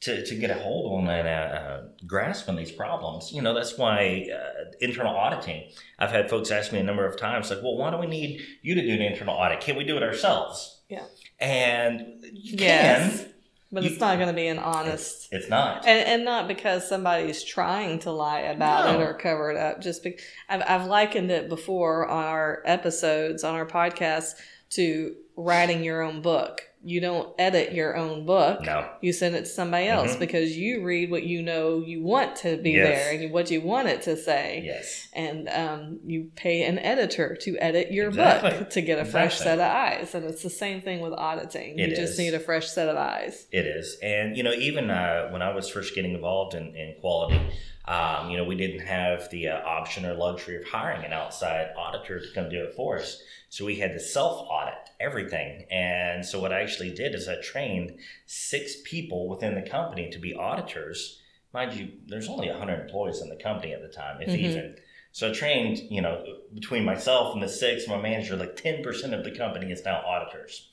to, 0.00 0.24
to 0.24 0.34
get 0.36 0.50
a 0.50 0.54
hold 0.54 0.92
on 0.92 1.08
and 1.10 1.26
a, 1.26 1.90
a 2.00 2.06
grasp 2.06 2.48
on 2.48 2.56
these 2.56 2.70
problems. 2.70 3.32
You 3.32 3.42
know, 3.42 3.54
that's 3.54 3.76
why 3.76 4.26
uh, 4.32 4.70
internal 4.80 5.16
auditing, 5.16 5.70
I've 5.98 6.10
had 6.12 6.30
folks 6.30 6.50
ask 6.50 6.72
me 6.72 6.78
a 6.78 6.84
number 6.84 7.04
of 7.04 7.16
times, 7.16 7.50
like, 7.50 7.62
well, 7.62 7.76
why 7.76 7.90
do 7.90 7.96
we 7.96 8.06
need 8.06 8.40
you 8.62 8.74
to 8.74 8.80
do 8.82 8.92
an 8.92 9.02
internal 9.02 9.34
audit? 9.34 9.60
Can't 9.60 9.76
we 9.76 9.84
do 9.84 9.96
it 9.96 10.02
ourselves? 10.02 10.82
Yeah. 10.88 11.04
And 11.40 12.24
you 12.32 12.56
Yes. 12.58 13.22
can. 13.22 13.32
But 13.70 13.82
You- 13.82 13.90
it's 13.90 14.00
not 14.00 14.16
going 14.16 14.28
to 14.28 14.34
be 14.34 14.46
an 14.48 14.58
honest. 14.58 15.28
It's 15.30 15.48
not. 15.48 15.86
And, 15.86 16.06
and 16.08 16.24
not 16.24 16.48
because 16.48 16.88
somebody's 16.88 17.44
trying 17.44 17.98
to 18.00 18.10
lie 18.12 18.40
about 18.40 18.94
it 18.94 19.00
or 19.02 19.12
cover 19.14 19.50
it 19.50 19.56
up. 19.58 19.80
Just 19.82 20.02
because 20.02 20.22
I've, 20.48 20.62
I've 20.66 20.86
likened 20.86 21.30
it 21.30 21.48
before 21.48 22.06
on 22.08 22.24
our 22.24 22.62
episodes 22.64 23.44
on 23.44 23.54
our 23.54 23.66
podcast 23.66 24.32
to 24.70 25.14
writing 25.36 25.84
your 25.84 26.02
own 26.02 26.22
book. 26.22 26.62
You 26.88 27.00
don't 27.02 27.28
edit 27.38 27.72
your 27.74 27.98
own 27.98 28.24
book. 28.24 28.62
No. 28.62 28.88
You 29.02 29.12
send 29.12 29.34
it 29.34 29.40
to 29.40 29.46
somebody 29.46 29.88
else 29.88 30.16
Mhm. 30.16 30.20
because 30.20 30.56
you 30.56 30.82
read 30.82 31.10
what 31.10 31.22
you 31.22 31.42
know 31.42 31.82
you 31.84 32.02
want 32.02 32.36
to 32.36 32.56
be 32.56 32.70
Yes. 32.70 32.86
there 32.86 33.20
and 33.20 33.30
what 33.30 33.50
you 33.50 33.60
want 33.60 33.88
it 33.88 34.00
to 34.02 34.16
say. 34.16 34.62
Yes. 34.64 35.06
And 35.12 35.50
um, 35.50 36.00
you 36.06 36.30
pay 36.34 36.62
an 36.62 36.78
editor 36.78 37.36
to 37.42 37.58
edit 37.58 37.92
your 37.92 38.08
Exactly. 38.08 38.50
book 38.60 38.70
to 38.70 38.80
get 38.80 38.98
a 38.98 39.04
fresh 39.04 39.36
set 39.36 39.58
of 39.58 39.66
eyes. 39.66 40.14
And 40.14 40.24
it's 40.24 40.42
the 40.42 40.48
same 40.48 40.80
thing 40.80 41.00
with 41.00 41.12
auditing. 41.12 41.78
It 41.78 41.90
you 41.90 41.96
just 41.96 42.18
need 42.18 42.32
a 42.32 42.40
fresh 42.40 42.68
set 42.68 42.88
of 42.88 42.96
eyes. 42.96 43.46
It 43.52 43.66
is. 43.66 43.98
And, 44.02 44.34
you 44.34 44.42
know, 44.42 44.52
even 44.54 44.88
uh, 44.90 45.28
when 45.28 45.42
I 45.42 45.54
was 45.54 45.68
first 45.68 45.94
getting 45.94 46.14
involved 46.14 46.54
in, 46.54 46.74
in 46.74 46.94
quality, 47.02 47.38
um, 47.86 48.30
you 48.30 48.38
know, 48.38 48.44
we 48.44 48.54
didn't 48.54 48.86
have 48.86 49.28
the 49.30 49.48
uh, 49.48 49.58
option 49.60 50.06
or 50.06 50.14
luxury 50.14 50.56
of 50.56 50.64
hiring 50.64 51.04
an 51.04 51.12
outside 51.12 51.68
auditor 51.76 52.18
to 52.20 52.26
come 52.34 52.48
do 52.48 52.62
it 52.64 52.72
for 52.74 52.98
us. 52.98 53.22
So 53.50 53.64
we 53.64 53.76
had 53.76 53.92
to 53.92 54.00
self 54.00 54.46
audit 54.50 54.74
everything. 55.00 55.64
And 55.70 56.22
so 56.26 56.38
what 56.38 56.52
I 56.52 56.60
actually 56.78 56.94
did 56.94 57.14
is 57.14 57.28
I 57.28 57.40
trained 57.42 57.98
six 58.26 58.76
people 58.84 59.28
within 59.28 59.54
the 59.54 59.68
company 59.68 60.10
to 60.10 60.18
be 60.18 60.34
auditors. 60.34 61.20
Mind 61.52 61.72
you, 61.74 61.92
there's 62.06 62.28
only 62.28 62.48
100 62.48 62.82
employees 62.82 63.20
in 63.20 63.28
the 63.28 63.36
company 63.36 63.72
at 63.72 63.82
the 63.82 63.88
time, 63.88 64.20
if 64.20 64.28
Mhm. 64.28 64.38
even. 64.38 64.76
So 65.10 65.30
I 65.30 65.32
trained, 65.32 65.78
you 65.90 66.00
know, 66.00 66.24
between 66.54 66.84
myself 66.84 67.34
and 67.34 67.42
the 67.42 67.48
six, 67.48 67.88
my 67.88 68.00
manager, 68.00 68.36
like 68.36 68.54
10% 68.56 69.14
of 69.14 69.24
the 69.24 69.32
company 69.32 69.72
is 69.72 69.84
now 69.84 70.02
auditors. 70.06 70.68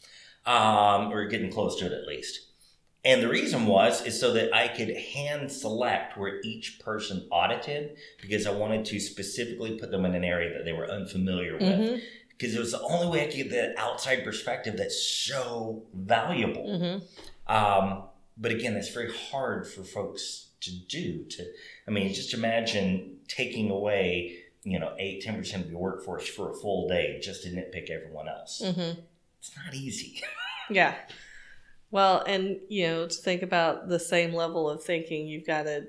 Um, 0.45 1.11
or 1.11 1.25
getting 1.25 1.49
close 1.49 1.79
to 1.79 1.87
it 1.87 1.91
at 1.91 2.05
least. 2.05 2.39
And 3.03 3.19
the 3.21 3.27
reason 3.27 3.65
was 3.65 4.05
is 4.05 4.19
so 4.19 4.31
that 4.33 4.53
I 4.53 4.67
could 4.67 4.95
hand 4.95 5.51
select 5.51 6.17
where 6.17 6.39
each 6.43 6.79
person 6.79 7.27
audited 7.31 7.97
because 8.21 8.45
I 8.45 8.51
wanted 8.51 8.85
to 8.85 8.99
specifically 8.99 9.79
put 9.79 9.89
them 9.89 10.05
in 10.05 10.13
an 10.13 10.23
area 10.23 10.55
that 10.55 10.65
they 10.65 10.71
were 10.71 10.87
unfamiliar 10.87 11.57
with. 11.57 11.79
Mhm. 11.79 12.01
Because 12.37 12.55
it 12.55 12.59
was 12.59 12.71
the 12.71 12.81
only 12.81 13.07
way 13.07 13.23
I 13.23 13.27
could 13.27 13.35
get 13.35 13.51
that 13.51 13.75
outside 13.77 14.23
perspective 14.23 14.75
that's 14.77 15.01
so 15.01 15.83
valuable. 15.93 16.67
Mhm. 16.67 17.01
Um, 17.47 18.03
but 18.37 18.51
again, 18.51 18.73
that's 18.73 18.89
very 18.89 19.13
hard 19.13 19.65
for 19.67 19.83
folks 19.83 20.47
to 20.61 20.71
do. 20.89 21.23
To, 21.25 21.45
I 21.87 21.91
mean, 21.91 22.13
just 22.13 22.33
imagine 22.33 23.19
taking 23.29 23.69
away, 23.69 24.37
you 24.63 24.79
know, 24.79 24.93
eight, 24.99 25.21
ten 25.21 25.35
percent 25.37 25.63
of 25.65 25.71
your 25.71 25.79
workforce 25.79 26.27
for 26.27 26.51
a 26.51 26.53
full 26.55 26.87
day 26.89 27.19
just 27.21 27.43
to 27.43 27.49
nitpick 27.49 27.89
everyone 27.89 28.27
else. 28.27 28.61
Mhm. 28.63 28.97
It's 29.39 29.55
not 29.55 29.73
easy. 29.73 30.21
Yeah. 30.71 30.95
Well, 31.91 32.23
and 32.25 32.59
you 32.69 32.87
know, 32.87 33.07
to 33.07 33.13
think 33.15 33.43
about 33.43 33.87
the 33.87 33.99
same 33.99 34.33
level 34.33 34.67
of 34.67 34.83
thinking, 34.83 35.27
you've 35.27 35.45
got 35.45 35.63
to 35.63 35.85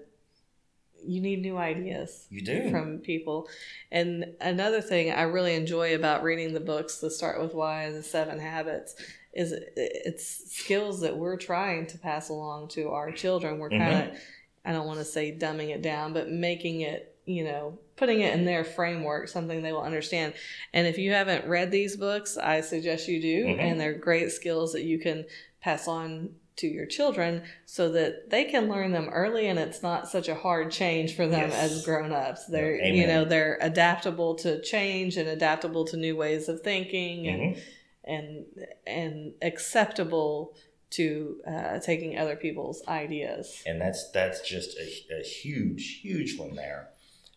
you 1.06 1.20
need 1.20 1.42
new 1.42 1.56
ideas 1.56 2.26
You 2.30 2.42
do. 2.42 2.70
from 2.70 2.98
people. 2.98 3.48
And 3.90 4.34
another 4.40 4.80
thing 4.80 5.10
I 5.12 5.22
really 5.22 5.54
enjoy 5.54 5.94
about 5.94 6.22
reading 6.22 6.52
the 6.54 6.60
books, 6.60 6.98
the 6.98 7.10
Start 7.10 7.40
with 7.40 7.54
Why 7.54 7.84
and 7.84 7.96
the 7.96 8.02
Seven 8.02 8.38
Habits, 8.38 8.96
is 9.32 9.52
it's 9.76 10.52
skills 10.56 11.00
that 11.02 11.16
we're 11.16 11.36
trying 11.36 11.86
to 11.88 11.98
pass 11.98 12.28
along 12.30 12.68
to 12.68 12.90
our 12.90 13.10
children. 13.12 13.58
We're 13.58 13.70
kind 13.70 13.82
Mm-hmm. 13.82 14.14
of, 14.16 14.20
I 14.64 14.72
don't 14.72 14.86
want 14.86 14.98
to 14.98 15.04
say 15.04 15.30
dumbing 15.38 15.68
it 15.70 15.82
down, 15.82 16.12
but 16.12 16.30
making 16.30 16.80
it, 16.80 17.14
you 17.26 17.44
know, 17.44 17.78
putting 17.96 18.20
it 18.20 18.34
in 18.34 18.44
their 18.44 18.64
framework, 18.64 19.28
something 19.28 19.62
they 19.62 19.72
will 19.72 19.82
understand. 19.82 20.34
And 20.72 20.86
if 20.86 20.98
you 20.98 21.12
haven't 21.12 21.46
read 21.46 21.70
these 21.70 21.96
books, 21.96 22.36
I 22.36 22.60
suggest 22.62 23.08
you 23.08 23.20
do. 23.20 23.44
Mhm. 23.46 23.58
And 23.60 23.80
they're 23.80 23.94
great 23.94 24.32
skills 24.32 24.72
that 24.72 24.82
you 24.84 24.98
can 24.98 25.25
pass 25.60 25.86
on 25.86 26.30
to 26.56 26.66
your 26.66 26.86
children 26.86 27.42
so 27.66 27.90
that 27.90 28.30
they 28.30 28.44
can 28.44 28.68
learn 28.68 28.92
them 28.92 29.08
early 29.10 29.46
and 29.48 29.58
it's 29.58 29.82
not 29.82 30.08
such 30.08 30.28
a 30.28 30.34
hard 30.34 30.70
change 30.70 31.14
for 31.14 31.26
them 31.26 31.50
Yes. 31.50 31.72
as 31.72 31.84
grown-ups 31.84 32.46
they're 32.46 32.76
Yeah, 32.76 32.92
you 32.92 33.06
know 33.06 33.25
they're 33.25 33.58
adaptable 33.60 34.34
to 34.36 34.60
change 34.62 35.16
and 35.16 35.28
adaptable 35.28 35.84
to 35.86 35.96
new 35.96 36.16
ways 36.16 36.48
of 36.48 36.62
thinking 36.62 37.28
and 37.28 37.40
Mhm. 37.56 37.60
and 38.04 38.46
and 38.86 39.32
acceptable 39.42 40.54
to 40.90 41.40
uh, 41.46 41.78
taking 41.80 42.16
other 42.16 42.36
people's 42.36 42.82
ideas 42.88 43.62
and 43.66 43.80
that's 43.80 44.10
that's 44.12 44.40
just 44.48 44.78
a, 44.78 45.18
a 45.20 45.22
huge 45.22 46.00
huge 46.00 46.38
one 46.38 46.54
there 46.54 46.88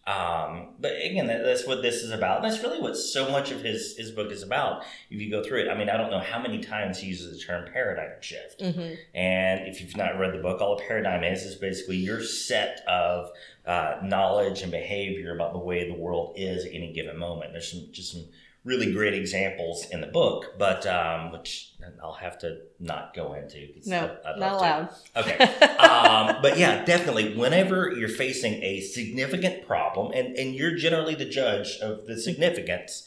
um, 0.09 0.69
but 0.79 0.93
again 0.93 1.27
that, 1.27 1.43
that's 1.43 1.67
what 1.67 1.81
this 1.81 1.97
is 1.97 2.11
about. 2.11 2.41
That's 2.41 2.63
really 2.63 2.81
what 2.81 2.95
so 2.95 3.29
much 3.29 3.51
of 3.51 3.61
his 3.61 3.95
his 3.97 4.11
book 4.11 4.31
is 4.31 4.43
about 4.43 4.83
if 5.09 5.21
you 5.21 5.29
go 5.29 5.43
through 5.43 5.61
it. 5.61 5.69
I 5.69 5.77
mean 5.77 5.89
i 5.89 5.97
don't 5.97 6.09
know 6.09 6.19
how 6.19 6.39
many 6.39 6.59
times 6.59 6.99
he 6.99 7.07
uses 7.07 7.37
the 7.37 7.45
term 7.45 7.69
paradigm 7.71 8.21
shift. 8.21 8.61
Hmm 8.61 8.93
and 9.13 9.67
if 9.67 9.81
you've 9.81 9.97
not 9.97 10.17
read 10.17 10.33
the 10.33 10.41
book 10.41 10.61
all 10.61 10.77
a 10.77 10.81
paradigm 10.81 11.23
is 11.23 11.43
is 11.43 11.55
basically 11.55 11.97
your 11.97 12.23
set 12.23 12.81
of 12.87 13.31
uh, 13.65 13.97
knowledge 14.03 14.61
and 14.61 14.71
behavior 14.71 15.35
about 15.35 15.53
the 15.53 15.59
way 15.59 15.87
the 15.87 15.97
world 15.97 16.33
is 16.35 16.65
at 16.65 16.71
any 16.73 16.93
given 16.93 17.17
moment. 17.17 17.51
There's 17.51 17.71
some 17.71 17.87
just 17.91 18.13
some 18.13 18.25
really 18.65 18.91
great 18.93 19.13
examples 19.13 19.87
in 19.91 20.01
the 20.01 20.07
book 20.07 20.53
but 20.59 20.85
um, 20.85 21.31
which 21.31 21.73
i'll 22.03 22.13
have 22.13 22.37
to 22.37 22.57
not 22.79 23.13
go 23.15 23.33
into. 23.33 23.67
no 23.85 24.03
I'd- 24.05 24.17
I'd 24.27 24.37
not 24.39 24.61
love 24.61 24.61
to. 24.61 24.65
allowed 24.65 24.89
Okay. 25.15 25.65
um, 25.77 26.41
but 26.41 26.57
yeah, 26.57 26.83
definitely. 26.85 27.35
Whenever 27.35 27.91
you're 27.91 28.09
facing 28.09 28.53
a 28.63 28.81
significant 28.81 29.65
problem, 29.67 30.11
and, 30.13 30.35
and 30.37 30.53
you're 30.55 30.75
generally 30.75 31.15
the 31.15 31.25
judge 31.25 31.77
of 31.81 32.05
the 32.05 32.17
significance, 32.19 33.03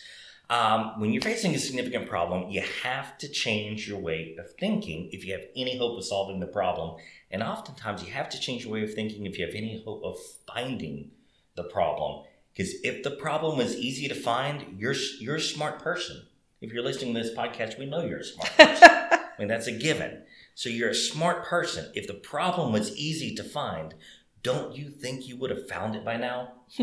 um, 0.51 0.99
when 1.01 1.13
you're 1.13 1.23
facing 1.23 1.55
a 1.55 1.59
significant 1.59 2.09
problem, 2.09 2.51
you 2.51 2.63
have 2.83 3.17
to 3.19 3.29
change 3.29 3.89
your 3.89 3.99
way 3.99 4.37
of 4.39 4.47
thinking 4.59 5.09
if 5.13 5.25
you 5.25 5.33
have 5.33 5.45
any 5.57 5.79
hope 5.79 5.97
of 5.99 6.05
solving 6.05 6.41
the 6.41 6.47
problem. 6.47 6.97
And 7.31 7.43
oftentimes, 7.43 8.03
you 8.05 8.13
have 8.13 8.29
to 8.31 8.39
change 8.41 8.65
your 8.65 8.73
way 8.75 8.83
of 8.83 8.93
thinking 8.93 9.25
if 9.25 9.39
you 9.39 9.47
have 9.47 9.55
any 9.55 9.83
hope 9.85 10.03
of 10.05 10.17
finding 10.47 11.13
the 11.57 11.65
problem. 11.65 12.25
Because 12.55 12.75
if 12.85 13.03
the 13.03 13.11
problem 13.13 13.57
was 13.59 13.77
easy 13.77 14.09
to 14.09 14.15
find, 14.15 14.77
you're 14.79 14.95
you're 15.21 15.37
a 15.37 15.41
smart 15.41 15.79
person. 15.83 16.23
If 16.61 16.73
you're 16.73 16.83
listening 16.85 17.15
to 17.15 17.23
this 17.23 17.35
podcast, 17.35 17.79
we 17.79 17.87
know 17.87 18.05
you're 18.05 18.19
a 18.21 18.25
smart 18.25 18.51
person. 18.57 18.89
I 18.91 19.19
mean, 19.39 19.49
that's 19.49 19.67
a 19.67 19.73
given. 19.73 20.23
So 20.55 20.69
you're 20.69 20.91
a 20.91 20.95
smart 20.95 21.45
person. 21.45 21.91
If 21.95 22.07
the 22.07 22.15
problem 22.15 22.73
was 22.73 22.97
easy 22.97 23.35
to 23.37 23.43
find, 23.45 23.95
don't 24.43 24.77
you 24.77 24.91
think 24.91 25.27
you 25.27 25.37
would 25.39 25.51
have 25.51 25.67
found 25.69 25.97
it 25.97 26.05
by 26.05 26.17
now? 26.17 26.53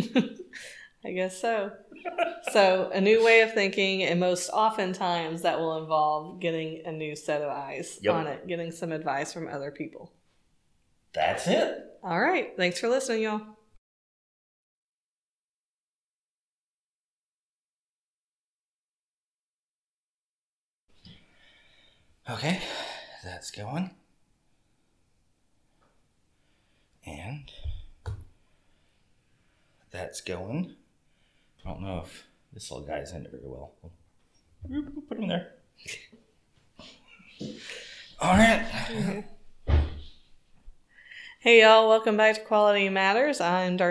I 1.06 1.12
guess 1.12 1.40
so. 1.40 1.72
so, 2.52 2.90
a 2.94 3.00
new 3.00 3.24
way 3.24 3.42
of 3.42 3.54
thinking, 3.54 4.04
and 4.04 4.20
most 4.20 4.50
oftentimes 4.50 5.44
that 5.44 5.60
will 5.60 5.78
involve 5.82 6.40
getting 6.42 6.82
a 6.86 6.92
new 6.92 7.16
set 7.16 7.42
of 7.42 7.50
eyes 7.50 8.00
Yep. 8.02 8.14
on 8.14 8.28
it, 8.28 8.48
getting 8.48 8.72
some 8.72 8.92
advice 8.92 9.32
from 9.32 9.48
other 9.48 9.72
people. 9.72 10.12
That's 11.14 11.48
it. 11.48 11.86
All 12.04 12.20
right. 12.20 12.52
Thanks 12.58 12.80
for 12.80 12.90
listening, 12.90 13.24
y'all. 13.24 13.42
Okay, 22.32 22.62
that's 23.24 23.50
going. 23.50 23.90
And 27.04 27.52
that's 29.90 30.22
going. 30.22 30.76
I 31.66 31.70
don't 31.70 31.82
know 31.82 32.04
if 32.06 32.28
this 32.54 32.70
little 32.70 32.86
guy's 32.86 33.14
in 33.14 33.26
it 33.26 33.32
very 33.32 33.42
well. 33.46 33.72
Put 35.08 35.18
him 35.18 35.28
there. 35.28 35.54
All 38.22 38.38
right. 38.38 39.24
Hey, 41.40 41.62
y'all. 41.62 41.90
Welcome 41.90 42.16
back 42.16 42.36
to 42.36 42.42
Quality 42.42 42.90
Matters. 42.90 43.42
I'm 43.42 43.76
Darcy. 43.76 43.88